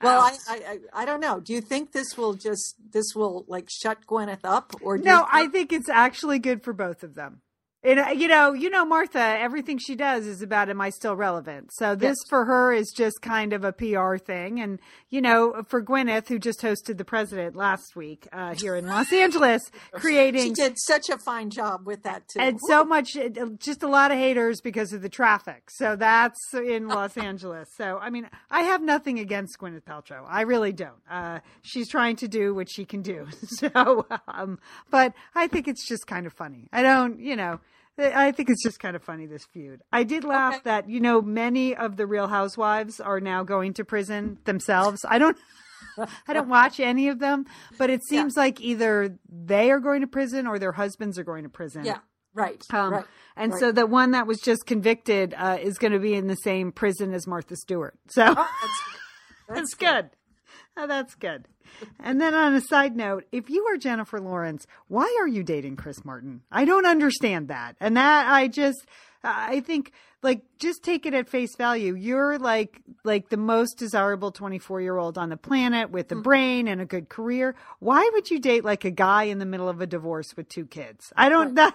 [0.00, 1.40] Well, I, I I don't know.
[1.40, 5.20] Do you think this will just this will like shut Gwyneth up, or do No,
[5.20, 7.40] you I think it's actually good for both of them.
[7.88, 9.18] And uh, you know, you know, Martha.
[9.18, 12.28] Everything she does is about, "Am I still relevant?" So this Yes.
[12.28, 16.38] for her is just kind of a PR thing, and you know, for Gwyneth, who
[16.38, 21.08] just hosted the president last week uh, here in Los Angeles, creating she did such
[21.08, 22.40] a fine job with that too.
[22.40, 25.70] and so much, uh, just a lot of haters because of the traffic.
[25.70, 27.70] So that's in Los Angeles.
[27.76, 30.24] So I mean, I have nothing against Gwyneth Paltrow.
[30.28, 31.00] I really don't.
[31.10, 33.26] Uh, she's trying to do what she can do.
[33.58, 34.58] So, um,
[34.90, 36.68] but I think it's just kind of funny.
[36.72, 37.60] I don't, you know.
[37.98, 39.80] I think it's just kind of funny this feud.
[39.92, 40.62] I did laugh Okay.
[40.64, 45.04] that you know many of the Real Housewives are now going to prison themselves.
[45.08, 45.36] I don't
[46.28, 50.06] I don't watch any of them, but it seems like either they are going to
[50.06, 51.84] prison or their husbands are going to prison.
[51.84, 51.98] yeah,
[52.34, 53.04] right, Um, right.
[53.36, 53.60] And right.
[53.60, 56.70] so the one that was just convicted uh, is going to be in the same
[56.72, 57.96] prison as Martha Stewart.
[58.08, 58.82] So Oh, that's,
[59.48, 60.10] that's good.
[60.80, 61.46] Oh, that's good.
[61.98, 65.76] And then on a side note, if you are Jennifer Lawrence, why are you dating
[65.76, 66.42] Chris Martin?
[66.52, 67.76] I don't understand that.
[67.80, 68.86] And that I just
[69.24, 69.90] I think
[70.22, 71.94] like just take it at face value.
[71.94, 76.22] You're like like the most desirable 24-year-old on the planet with a Mm.
[76.22, 77.54] brain and a good career.
[77.80, 80.64] Why would you date like a guy in the middle of a divorce with two
[80.66, 81.12] kids?
[81.16, 81.74] I don't that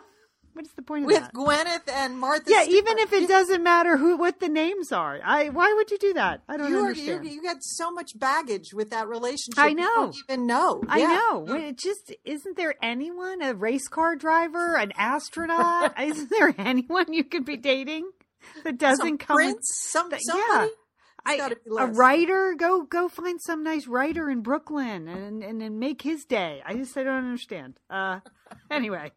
[0.54, 1.34] what's the point of With that?
[1.34, 2.46] Gwyneth and Martha.
[2.48, 2.78] Yeah, Stewart.
[2.78, 5.20] even if it doesn't matter who what the names are.
[5.24, 6.42] I why would you do that?
[6.48, 7.28] I don't you, are, you understand.
[7.28, 9.58] you got so much baggage with that relationship.
[9.58, 10.14] I know.
[10.30, 10.84] even know.
[10.88, 11.08] I Yeah.
[11.08, 11.46] know.
[11.56, 15.94] It just isn't there anyone a race car driver, an astronaut?
[16.02, 18.10] isn't there anyone you could be dating
[18.64, 19.36] that doesn't Some come?
[19.36, 20.70] with- prince, some that- somebody.
[20.72, 20.83] yeah.
[21.26, 25.62] I, gotta be a writer, go go find some nice writer in Brooklyn and and,
[25.62, 26.62] and make his day.
[26.66, 27.80] I just I don't understand.
[27.90, 28.20] Uh,
[28.72, 29.12] anyway,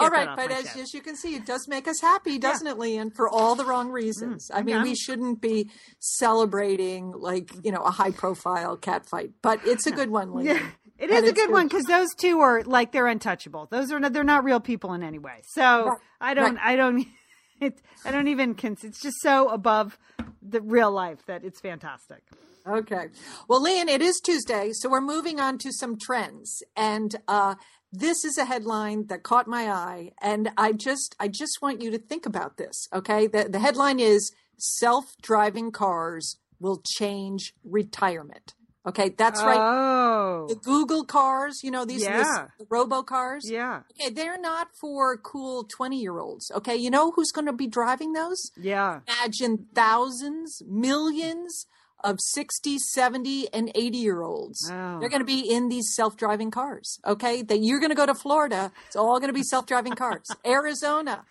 [0.00, 0.76] All right, but as, chest.
[0.78, 3.10] as you can see, it does make us happy, doesn't it, Lian?
[3.14, 4.50] For all the wrong reasons.
[4.52, 9.30] I mean, Mm, we shouldn't be celebrating like you know a high profile cat fight,
[9.42, 10.46] but it's a good one, Lian.
[10.96, 11.50] Yeah, it And a good good.
[11.50, 13.66] one because those two are like they're untouchable.
[13.70, 15.42] Those are not, they're not real people in any way.
[15.44, 16.64] So Right, I don't right.
[16.72, 17.04] I don't
[17.60, 19.98] it, I don't even it's just so above
[20.42, 22.22] the real life that it's fantastic.
[22.66, 23.08] Okay.
[23.46, 26.62] Well, Lian, it is Tuesday, so we're moving on to some trends.
[26.74, 27.56] And uh,
[27.92, 31.90] this is a headline that caught my eye, and I just I just want you
[31.90, 32.88] to think about this.
[32.92, 33.26] Okay.
[33.26, 38.54] The the headline is self-driving cars will change retirement.
[38.86, 39.58] Okay, that's right.
[39.58, 42.48] Oh, The Google cars, you know, these Yeah.
[42.58, 43.48] the, the robo cars.
[43.50, 46.50] yeah, Okay, they're not for cool 20 year olds.
[46.54, 48.50] Okay, you know who's going to be driving those?
[48.56, 49.00] yeah.
[49.08, 51.66] Imagine thousands, millions
[52.02, 54.68] of 60, 70, and 80 year olds.
[54.70, 55.00] Oh.
[55.00, 56.98] They're going to be in these self driving cars.
[57.06, 58.70] Okay, that you're going to go to Florida.
[58.86, 60.28] It's all going to be self driving cars.
[60.44, 61.24] Arizona.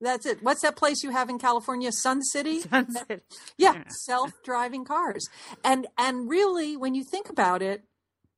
[0.00, 0.42] That's it.
[0.42, 1.90] What's that place you have in California?
[1.92, 2.60] Sun City?
[2.70, 3.22] Sunset.
[3.56, 5.26] Yeah, self-driving cars.
[5.64, 7.82] And and really when you think about it,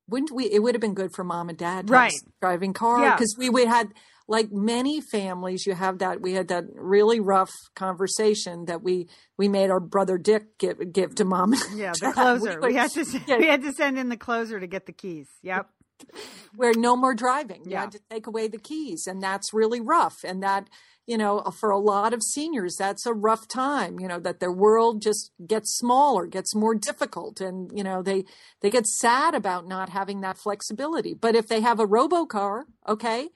[0.09, 2.13] wouldn't we it would have been good for mom and dad Right.
[2.41, 3.15] driving car Yeah.
[3.17, 3.89] because we would had
[4.31, 9.49] like many families you have that we had that really rough conversation that we we
[9.49, 11.55] made our brother Dick give give to mom.
[11.75, 12.61] Yeah, the closer.
[12.61, 13.39] would- We had to yeah.
[13.39, 15.29] we had to send in the closer to get the keys.
[15.43, 15.67] Yep.
[16.57, 17.63] Where no more driving.
[17.65, 17.83] You Yeah.
[17.83, 20.25] had to take away the keys, and that's really rough.
[20.25, 20.69] And that,
[21.07, 23.99] you know, uh, for a lot of seniors, that's a rough time.
[24.01, 28.25] You know, that their world just gets smaller, gets more difficult, and you know they
[28.61, 31.15] they get sad about not having that flexibility.
[31.15, 33.29] But if they have a robo car, okay.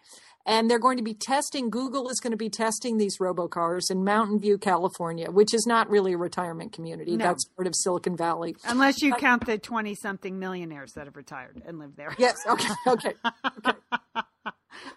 [0.45, 4.05] And they're going to be testing, Google is going to be testing these robocars in
[4.05, 7.17] Mountain View, California, which is not really a retirement community.
[7.17, 7.27] No.
[7.27, 8.57] That's part of Silicon Valley.
[8.65, 12.15] Unless you count the twenty something millionaires that have retired and live there.
[12.19, 12.37] Yes.
[12.49, 12.69] Okay.
[12.87, 13.13] Okay.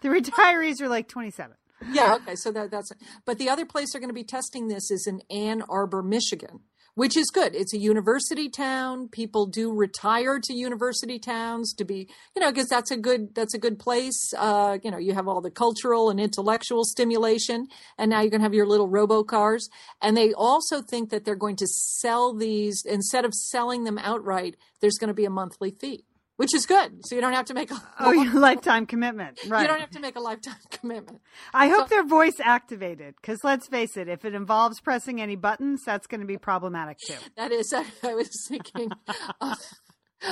[0.01, 1.55] The retirees are like twenty seven.
[1.91, 2.35] Yeah, okay.
[2.35, 2.97] So that that's it.
[3.25, 6.61] but the other place they're going to be testing this is in Ann Arbor, Michigan,
[6.95, 7.53] which is good.
[7.53, 9.09] It's a university town.
[9.09, 13.53] People do retire to university towns to be, you know, because that's a good that's
[13.53, 14.33] a good place.
[14.37, 17.67] Uh, you know, you have all the cultural and intellectual stimulation,
[17.97, 19.69] and now you can have your little robo cars.
[20.01, 24.55] And they also think that they're going to sell these instead of selling them outright.
[24.79, 26.05] There's going to be a monthly fee,
[26.37, 26.99] which is good.
[27.05, 29.39] So you don't have to make a Oh, your lifetime commitment.
[29.47, 29.61] Right.
[29.61, 31.21] you don't have to make a lifetime commitment.
[31.53, 35.81] I hope they're voice activated because let's face it, if it involves pressing any buttons,
[35.85, 37.15] that's going to be problematic too.
[37.37, 38.91] That is, I, I was thinking
[39.41, 39.55] uh,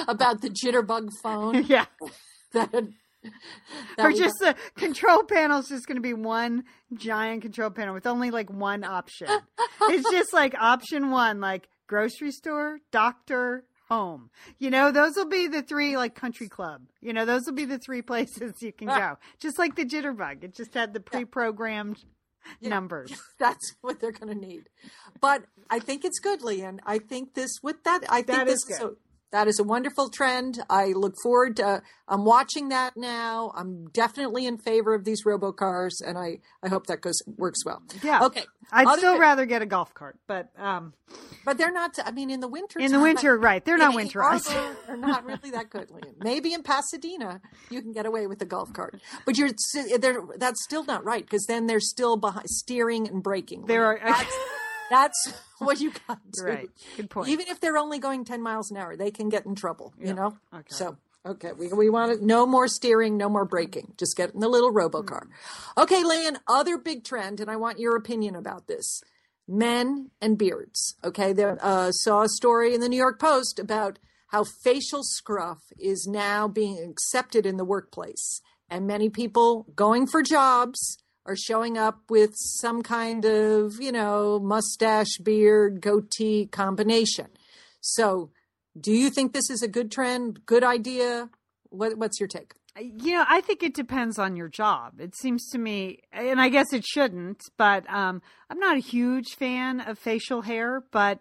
[0.07, 1.63] about the jitterbug phone.
[1.65, 1.85] yeah.
[2.53, 2.85] That, that
[4.05, 8.05] Or just the control panel is just going to be one giant control panel with
[8.05, 9.27] only like one option.
[9.83, 13.63] it's just like option one, like grocery store, doctor,
[13.93, 14.29] home.
[14.59, 16.81] You know, those will be the three, like country club.
[17.01, 19.17] You know, those will be the three places you can go.
[19.39, 20.43] Just like the jitterbug.
[20.43, 22.03] It just had the pre programmed
[22.61, 23.13] numbers.
[23.39, 24.69] that's what they're going to need.
[25.21, 26.79] But I think it's good, Lian.
[26.85, 28.01] I think this with that.
[28.09, 28.91] I think That this is is a,
[29.33, 30.63] that is a wonderful trend.
[30.69, 31.81] I look forward to.
[32.07, 33.51] I'm watching that now.
[33.55, 37.81] I'm definitely in favor of these robocars, and I I hope that goes works well.
[38.01, 38.23] Yeah.
[38.23, 38.45] Okay.
[38.71, 40.93] I'd Other- still rather get a golf cart, but um,
[41.45, 41.97] But they're not.
[42.05, 42.79] I mean, in the winter.
[42.79, 43.63] in the winter, right?
[43.63, 44.49] They're not winterized.
[44.55, 46.15] Arbor, They're not really that good, Lian.
[46.19, 49.49] Maybe in Pasadena you can get away with a golf cart, but you're
[50.37, 53.65] that's still not right because then they're still behind steering and braking.
[53.65, 54.37] There are- that's,
[54.93, 56.43] that's what you got to.
[56.43, 56.69] Right.
[56.95, 57.29] Good point.
[57.29, 59.93] Even if they're only going ten miles an hour, they can get in trouble.
[59.99, 60.37] You know.
[60.53, 60.63] Okay.
[60.69, 60.97] So.
[61.25, 63.93] Okay, we, we want to, no more steering, no more braking.
[63.97, 65.27] Just get in the little robocar.
[65.77, 69.01] Okay, Lian, other big trend, and I want your opinion about this
[69.47, 70.95] men and beards.
[71.01, 75.61] Okay, there uh, saw a story in the New York Post about how facial scruff
[75.79, 81.77] is now being accepted in the workplace, and many people going for jobs are showing
[81.77, 87.27] up with some kind of you know mustache, beard, goatee combination.
[87.81, 88.31] So,
[88.79, 90.45] do you think this is a good trend?
[90.45, 91.29] Good idea?
[91.69, 92.53] What, what's your take?
[92.79, 94.99] You know, I think it depends on your job.
[94.99, 99.35] It seems to me, and I guess it shouldn't, but um, I'm not a huge
[99.35, 101.19] fan of facial hair, but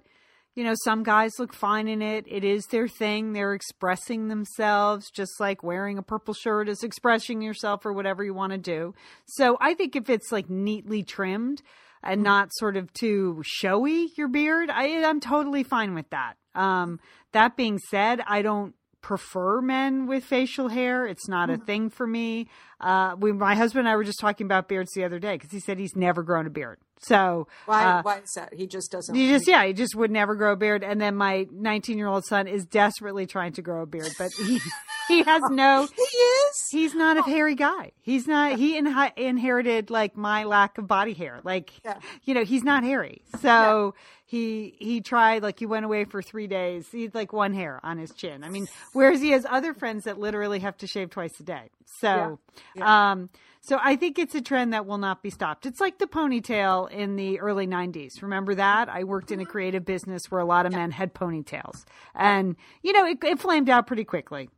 [0.54, 2.26] you know, some guys look fine in it.
[2.28, 3.32] It is their thing.
[3.32, 8.34] They're expressing themselves, just like wearing a purple shirt is expressing yourself or whatever you
[8.34, 8.94] want to do.
[9.26, 11.62] So I think if it's like neatly trimmed
[12.02, 16.34] and not sort of too showy, your beard, I, I'm totally fine with that.
[16.54, 17.00] Um,
[17.32, 21.06] that being said, I don't prefer men with facial hair.
[21.06, 22.48] It's not a thing for me.
[22.80, 25.50] Uh, we, my husband and I were just talking about beards the other day because
[25.50, 26.78] he said he's never grown a beard.
[27.00, 27.82] So Why?
[27.84, 28.54] uh, why is that?
[28.54, 29.12] He just doesn't.
[29.14, 30.84] he just yeah, he just would never grow a beard.
[30.84, 34.30] And then my 19 year old son is desperately trying to grow a beard, but
[34.38, 34.60] he
[35.08, 35.88] he has no.
[35.96, 36.68] He is.
[36.70, 37.90] He's not a hairy guy.
[38.02, 38.56] He's not.
[38.56, 41.40] He inhi- inherited like my lack of body hair.
[41.42, 41.98] Like, Yeah.
[42.22, 43.22] you know, he's not hairy.
[43.40, 43.94] So
[44.32, 45.42] he he tried.
[45.42, 46.88] Like, he went away for three days.
[46.90, 48.42] He had like one hair on his chin.
[48.44, 51.68] I mean, whereas he has other friends that literally have to shave twice a day.
[51.84, 52.38] So,
[52.80, 53.28] um,
[53.60, 55.66] so I think it's a trend that will not be stopped.
[55.66, 58.22] It's like the ponytail in the early '90s.
[58.22, 58.88] Remember that?
[58.88, 62.94] I worked in a creative business where a lot of men had ponytails, and you
[62.94, 64.48] know, it, it flamed out pretty quickly.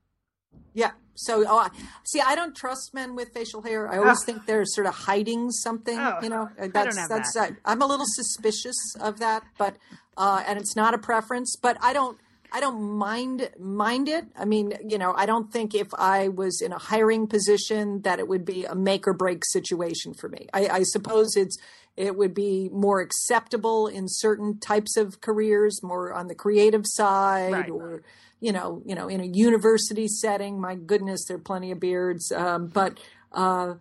[0.73, 0.93] Yeah.
[1.15, 1.69] So, oh,
[2.03, 3.89] see, I don't trust men with facial hair.
[3.91, 5.99] I always think they're sort of hiding something.
[5.99, 7.35] Oh, you know, I don't that's have that's.
[7.35, 7.51] that.
[7.53, 9.77] Uh, I'm a little suspicious of that, but
[10.17, 11.57] uh, and it's not a preference.
[11.61, 12.19] But I don't.
[12.53, 14.27] I don't mind mind it.
[14.37, 18.21] I mean, you know, I don't think if I was in a hiring position that
[18.21, 20.47] it would be a make or break situation for me.
[20.55, 21.57] I, I suppose it's
[21.97, 27.53] it would be more acceptable in certain types of careers, more on the creative side,
[27.53, 27.71] Right.
[27.71, 28.03] or
[28.45, 30.61] you know, you know, in a university setting.
[30.61, 32.99] My goodness, there are plenty of beards, um, but.
[33.33, 33.75] Uh,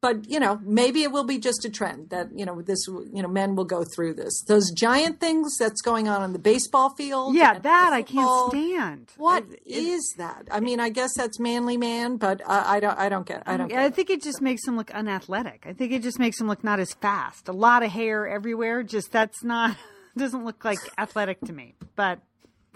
[0.00, 3.20] but you know maybe it will be just a trend that you know this you
[3.20, 6.90] know men will go through this those giant things that's going on on the baseball
[6.94, 9.10] field Yeah, that I can't stand.
[9.16, 12.96] what It- is that i mean i guess that's manly man but I, I don't
[12.96, 15.64] i don't get i don't I get think it just makes him look unathletic.
[15.66, 17.48] I think it just makes him look not as fast.
[17.48, 18.84] A lot of hair everywhere.
[18.84, 19.76] Just that's not
[20.16, 21.74] doesn't look like athletic to me.
[21.96, 22.20] But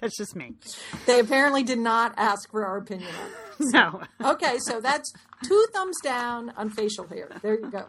[0.03, 0.53] that's just me.
[1.07, 4.03] they apparently did not ask for our opinion on it No.
[4.33, 5.11] okay so that's
[5.45, 7.87] two thumbs down on facial hair there you go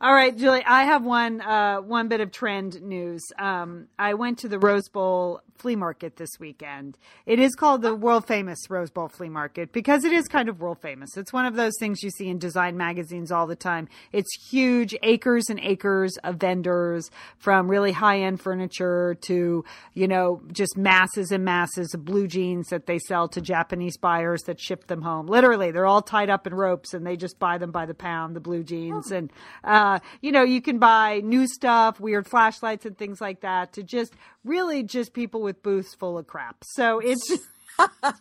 [0.00, 0.64] All right, Julie.
[0.66, 3.22] I have one uh, one bit of trend news.
[3.38, 6.98] Um, I went to the Rose Bowl flea market this weekend.
[7.24, 10.60] It is called the world famous Rose Bowl flea market because it is kind of
[10.60, 11.16] world famous.
[11.16, 13.88] It's one of those things you see in design magazines all the time.
[14.12, 20.42] It's huge, acres and acres of vendors from really high end furniture to you know
[20.52, 24.86] just masses and masses of blue jeans that they sell to Japanese buyers that ship
[24.86, 25.26] them home.
[25.26, 28.36] Literally, they're all tied up in ropes and they just buy them by the pound.
[28.36, 29.32] The blue jeans and
[29.64, 33.82] uh, you know you can buy new stuff, weird flashlights and things like that to
[33.82, 36.56] just really just people with booths full of crap.
[36.64, 37.32] So it's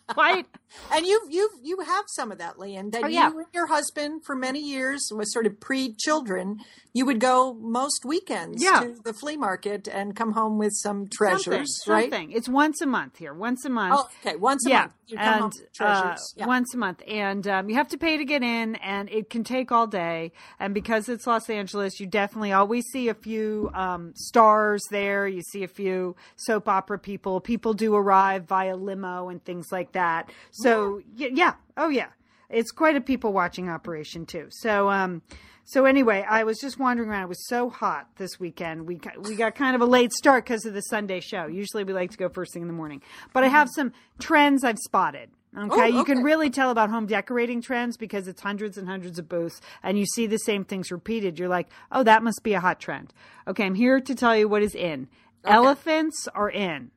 [0.07, 0.45] quite
[0.91, 2.91] And you you you have some of that, Lian.
[2.91, 3.29] That Oh, yeah.
[3.29, 6.57] you and your husband for many years was sort of pre-children.
[6.93, 8.81] You would go most weekends Yeah.
[8.81, 12.11] to the flea market and come home with some something, treasures, right?
[12.11, 12.31] something.
[12.31, 13.95] It's once a month here, once a month.
[13.97, 14.35] Oh, okay.
[14.37, 16.45] Once a yeah, month, you come home and uh, yeah.
[16.45, 19.43] once a month, and um, you have to pay to get in, and it can
[19.43, 20.31] take all day.
[20.59, 25.27] And because it's Los Angeles, you definitely always see a few um, stars there.
[25.27, 27.39] You see a few soap opera people.
[27.39, 30.31] People do arrive via limo and things like that.
[30.51, 31.53] So yeah, yeah.
[31.77, 32.09] oh yeah,
[32.49, 34.47] it's quite a people watching operation too.
[34.49, 35.21] So um.
[35.67, 37.23] So anyway, I was just wandering around.
[37.23, 38.85] It was so hot this weekend.
[38.85, 41.47] We got, we got kind of a late start because of the Sunday show.
[41.47, 43.01] Usually we like to go first thing in the morning.
[43.33, 45.31] But I have some trends I've spotted.
[45.57, 49.17] Okay, Oh, you can really tell about home decorating trends because it's hundreds and hundreds
[49.17, 51.39] of booths, and you see the same things repeated.
[51.39, 53.11] You're like, oh, that must be a hot trend.
[53.47, 55.07] Okay, I'm here to tell you what is in.
[55.43, 56.91] Elephants are in.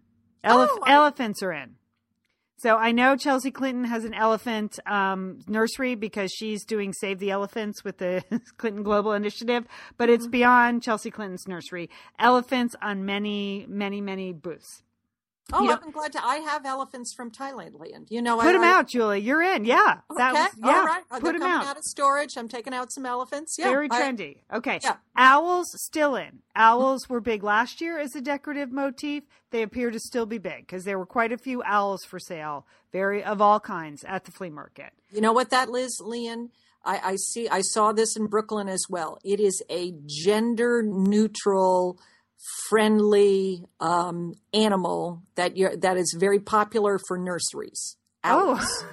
[0.44, 1.76] Elef- Oh, I- elephants are in.
[2.60, 7.30] So I know Chelsea Clinton has an elephant um, nursery because she's doing Save the
[7.30, 8.24] Elephants with the
[8.58, 9.64] Clinton Global Initiative,
[9.96, 11.88] but it's beyond Chelsea Clinton's nursery.
[12.18, 14.82] Elephants on many, many, many booths.
[15.52, 16.24] Oh, you know- I'm glad to.
[16.24, 18.06] I have elephants from Thailand, Leanne.
[18.10, 19.20] You know, I Put them I- out, Julie.
[19.20, 19.64] You're in.
[19.64, 20.00] Yeah.
[20.16, 20.66] That Okay, was, yeah.
[20.78, 21.08] all right.
[21.08, 21.76] Put They're them coming out.
[21.78, 22.36] of storage.
[22.36, 23.56] I'm taking out some elephants.
[23.58, 24.38] Yeah, Very I- trendy.
[24.52, 24.78] okay.
[24.82, 24.96] Yeah.
[25.16, 26.26] Owls still in.
[26.26, 26.36] Mm-hmm.
[26.56, 29.24] Owls were big last year as a decorative motif.
[29.50, 32.66] They appear to still be big because there were quite a few owls for sale,
[32.92, 34.92] very of all kinds at the flea market.
[35.10, 36.50] You know what that is, Lian?
[36.84, 37.48] I, I see.
[37.48, 39.18] I saw this in Brooklyn as well.
[39.24, 41.98] It is a gender neutral,
[42.68, 47.96] friendly um, animal that you that is very popular for nurseries.
[48.24, 48.60] Owls.
[48.62, 48.86] Oh.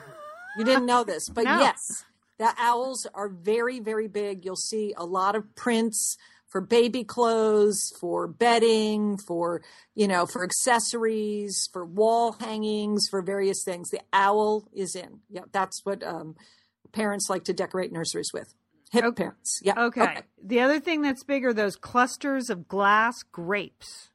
[0.58, 1.60] You didn't know this, but No.
[1.60, 2.06] yes,
[2.38, 4.46] the owls are very, very big.
[4.46, 6.18] You'll see a lot of prints
[6.48, 9.62] for baby clothes, for bedding, for
[9.94, 13.90] you know, for accessories, for wall hangings, for various things.
[13.90, 15.20] The owl is in.
[15.30, 16.36] Yeah, that's what um,
[16.94, 18.54] parents like to decorate nurseries with.
[18.92, 19.24] Hip Okay.
[19.24, 19.60] parents.
[19.64, 19.86] Yeah.
[19.86, 20.22] Okay.
[20.44, 24.10] The other thing that's big are those clusters of glass grapes.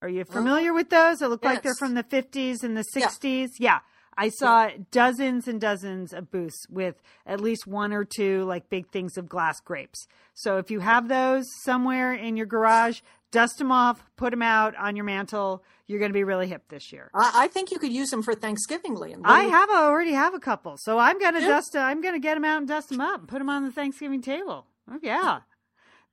[0.00, 1.18] Are you familiar with those?
[1.18, 3.50] They look like they're from the 50s and the 60s.
[3.58, 3.80] Yeah.
[4.20, 8.88] I saw dozens and dozens of booths with at least one or two like big
[8.90, 10.08] things of glass grapes.
[10.34, 13.00] So if you have those somewhere in your garage,
[13.30, 15.62] dust them off, put them out on your mantle.
[15.86, 17.10] You're going to be really hip this year.
[17.14, 19.22] I, I think you could use them for Thanksgiving, Lian.
[19.24, 21.48] I you- have already have a couple, so I'm going to Yeah.
[21.48, 21.74] dust.
[21.76, 23.72] I'm going to get them out and dust them up, and put them on the
[23.72, 24.66] Thanksgiving table.
[24.90, 25.40] Oh yeah.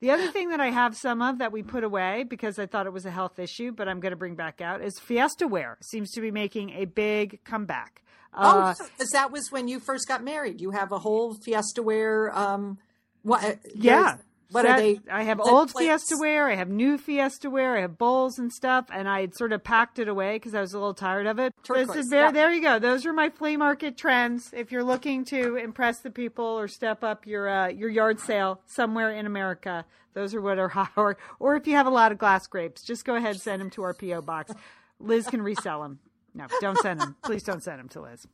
[0.02, 2.86] The other thing that I have some of that we put away because I thought
[2.86, 5.78] it was a health issue, but I'm going to bring back out is Fiesta wear.
[5.82, 8.04] Seems to be making a big comeback.
[8.34, 10.60] Oh, Uh, because that was when you first got married.
[10.60, 12.38] You have a whole Fiesta wear.
[12.38, 12.78] Um,
[13.24, 13.44] what?
[13.44, 14.18] uh, Yeah.
[14.52, 15.00] What are they?
[15.12, 16.04] I have old plates?
[16.04, 16.50] Fiesta wear.
[16.50, 17.78] I have new Fiesta wear.
[17.78, 20.62] I have bowls and stuff, and I had sort of packed it away because I
[20.62, 21.54] was a little tired of it.
[21.64, 22.32] Turquoise, is very, yeah.
[22.32, 22.80] There you go.
[22.80, 24.52] Those are my flea market trends.
[24.54, 28.62] If you're looking to impress the people or step up your uh, your yard sale
[28.68, 30.92] somewhere in America, those are what are hot.
[30.96, 33.62] Or, or if you have a lot of glass grapes, just go ahead and send
[33.62, 34.54] them to our PO box.
[35.00, 36.00] Liz can resell them.
[36.36, 37.16] No, don't send them.
[37.24, 38.28] Please don't send them to Liz.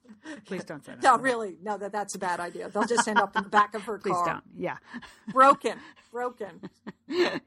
[0.46, 1.04] Please don't send them.
[1.04, 1.78] No, really, no.
[1.78, 2.68] That that's a bad idea.
[2.70, 4.44] They'll just end up in the back of her Please car, don't.
[4.58, 4.78] Yeah.
[5.32, 5.78] broken,
[6.12, 6.62] broken.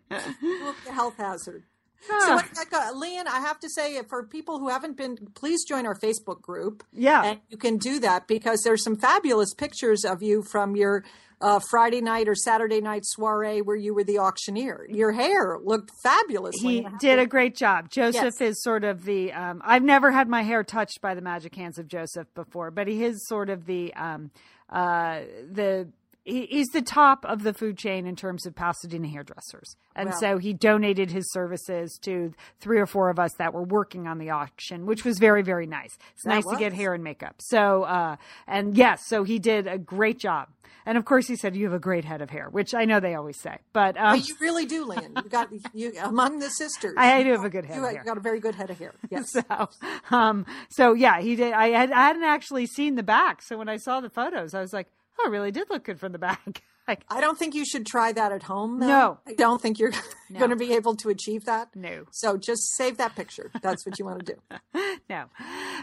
[0.89, 1.65] Health hazard.
[2.07, 5.65] So, what, like, uh, Lian, I have to say, for people who haven't been, please
[5.65, 6.85] join our Facebook group.
[6.93, 7.25] Yeah.
[7.25, 11.05] and you can do that because there's some fabulous pictures of you from your
[11.41, 14.87] uh, Friday night or Saturday night soiree where you were the auctioneer.
[14.89, 16.55] Your hair looked fabulous.
[16.61, 17.91] he did a great job.
[17.91, 18.41] Joseph Yes.
[18.41, 19.33] is sort of the.
[19.33, 22.87] Um, I've never had my hair touched by the magic hands of Joseph before, but
[22.87, 24.31] he is sort of the um,
[24.71, 25.89] uh, the.
[26.25, 30.17] He, he's the top of the food chain in terms of Pasadena hairdressers, and Wow.
[30.21, 34.19] so he donated his services to three or four of us that were working on
[34.19, 35.97] the auction, which was very very nice.
[36.15, 37.37] It's That nice to get hair and makeup.
[37.41, 38.17] So uh,
[38.47, 40.49] and yes, so he did a great job.
[40.87, 43.01] And of course, he said you have a great head of hair, which I know
[43.01, 45.13] they always say, but um, But you really do, Lian.
[45.17, 46.93] You got you among the sisters.
[46.99, 48.01] I do have a good head You of hair.
[48.01, 48.93] You got a very good head of hair.
[49.11, 49.31] Yes.
[49.33, 49.69] So,
[50.11, 51.53] um, so yeah, he did.
[51.55, 54.61] I, had, I hadn't actually seen the back, so when I saw the photos, I
[54.61, 54.89] was like,
[55.19, 57.87] "Oh, it really did look good from the back." like, I don't think you should
[57.87, 58.79] try that at home.
[58.79, 58.87] Though.
[58.87, 59.19] No.
[59.27, 59.93] I don't think you're
[60.37, 61.75] going to be able to achieve that.
[61.75, 62.05] No.
[62.11, 63.51] So just save that picture.
[63.63, 64.79] That's what you want to do.
[65.11, 65.25] no,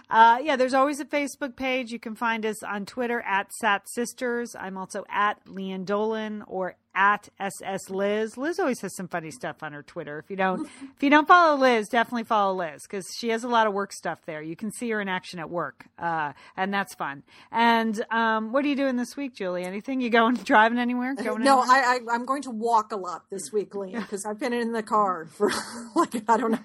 [0.09, 0.55] uh, yeah.
[0.55, 1.91] There's always a Facebook page.
[1.91, 4.55] You can find us on Twitter at Sat Sisters.
[4.55, 8.37] I'm also at Lian Dolan or at SS Liz.
[8.37, 10.19] Liz always has some funny stuff on her Twitter.
[10.19, 10.65] If you don't,
[10.95, 13.93] if you don't follow Liz, definitely follow Liz because she has a lot of work
[13.93, 14.41] stuff there.
[14.41, 17.23] You can see her in action at work, uh, and that's fun.
[17.51, 19.63] And um, what are you doing this week, Julie?
[19.63, 20.01] Anything?
[20.01, 21.15] You going driving anywhere?
[21.15, 21.77] Going No, anywhere?
[21.77, 24.71] I, I I'm going to walk a lot this week, Lian, because I've been in
[24.71, 25.49] the car for
[25.95, 26.59] like I don't know.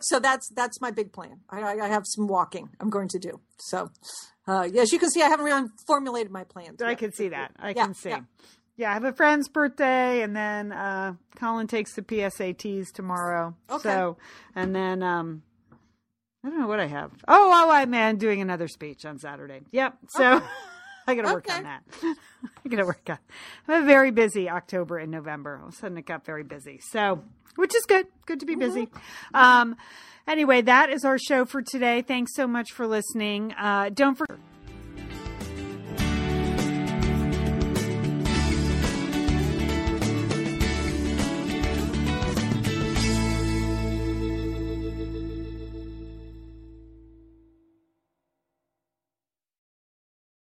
[0.00, 1.40] So that's that's my big plan.
[1.48, 3.40] I, I I have some walking I'm going to do.
[3.58, 3.90] So
[4.48, 6.82] uh, as you can see, I haven't really formulated my plans.
[6.82, 6.98] I yet.
[6.98, 7.52] can see that.
[7.58, 8.10] I Yeah, can see.
[8.10, 8.20] yeah.
[8.76, 8.90] Yeah.
[8.90, 13.54] I have a friend's birthday, and then uh, Colin takes the PSATs tomorrow.
[13.70, 13.82] Okay.
[13.82, 14.16] So,
[14.54, 15.42] and then um,
[16.44, 17.10] I don't know what I have.
[17.26, 19.62] Oh, oh, I'm man doing another speech on Saturday.
[19.72, 19.98] Yep.
[20.10, 20.40] So
[21.06, 21.82] I got to work on that.
[22.02, 23.18] I got to work on.
[23.66, 25.58] I have a very busy October and November.
[25.60, 26.78] All of a sudden, it got very busy.
[26.90, 27.22] So,
[27.56, 28.06] which is good.
[28.26, 28.88] Good to be busy.
[29.34, 29.76] Um,
[30.28, 32.02] anyway, that is our show for today.
[32.02, 33.52] Thanks so much for listening.
[33.52, 34.38] Uh, don't forget.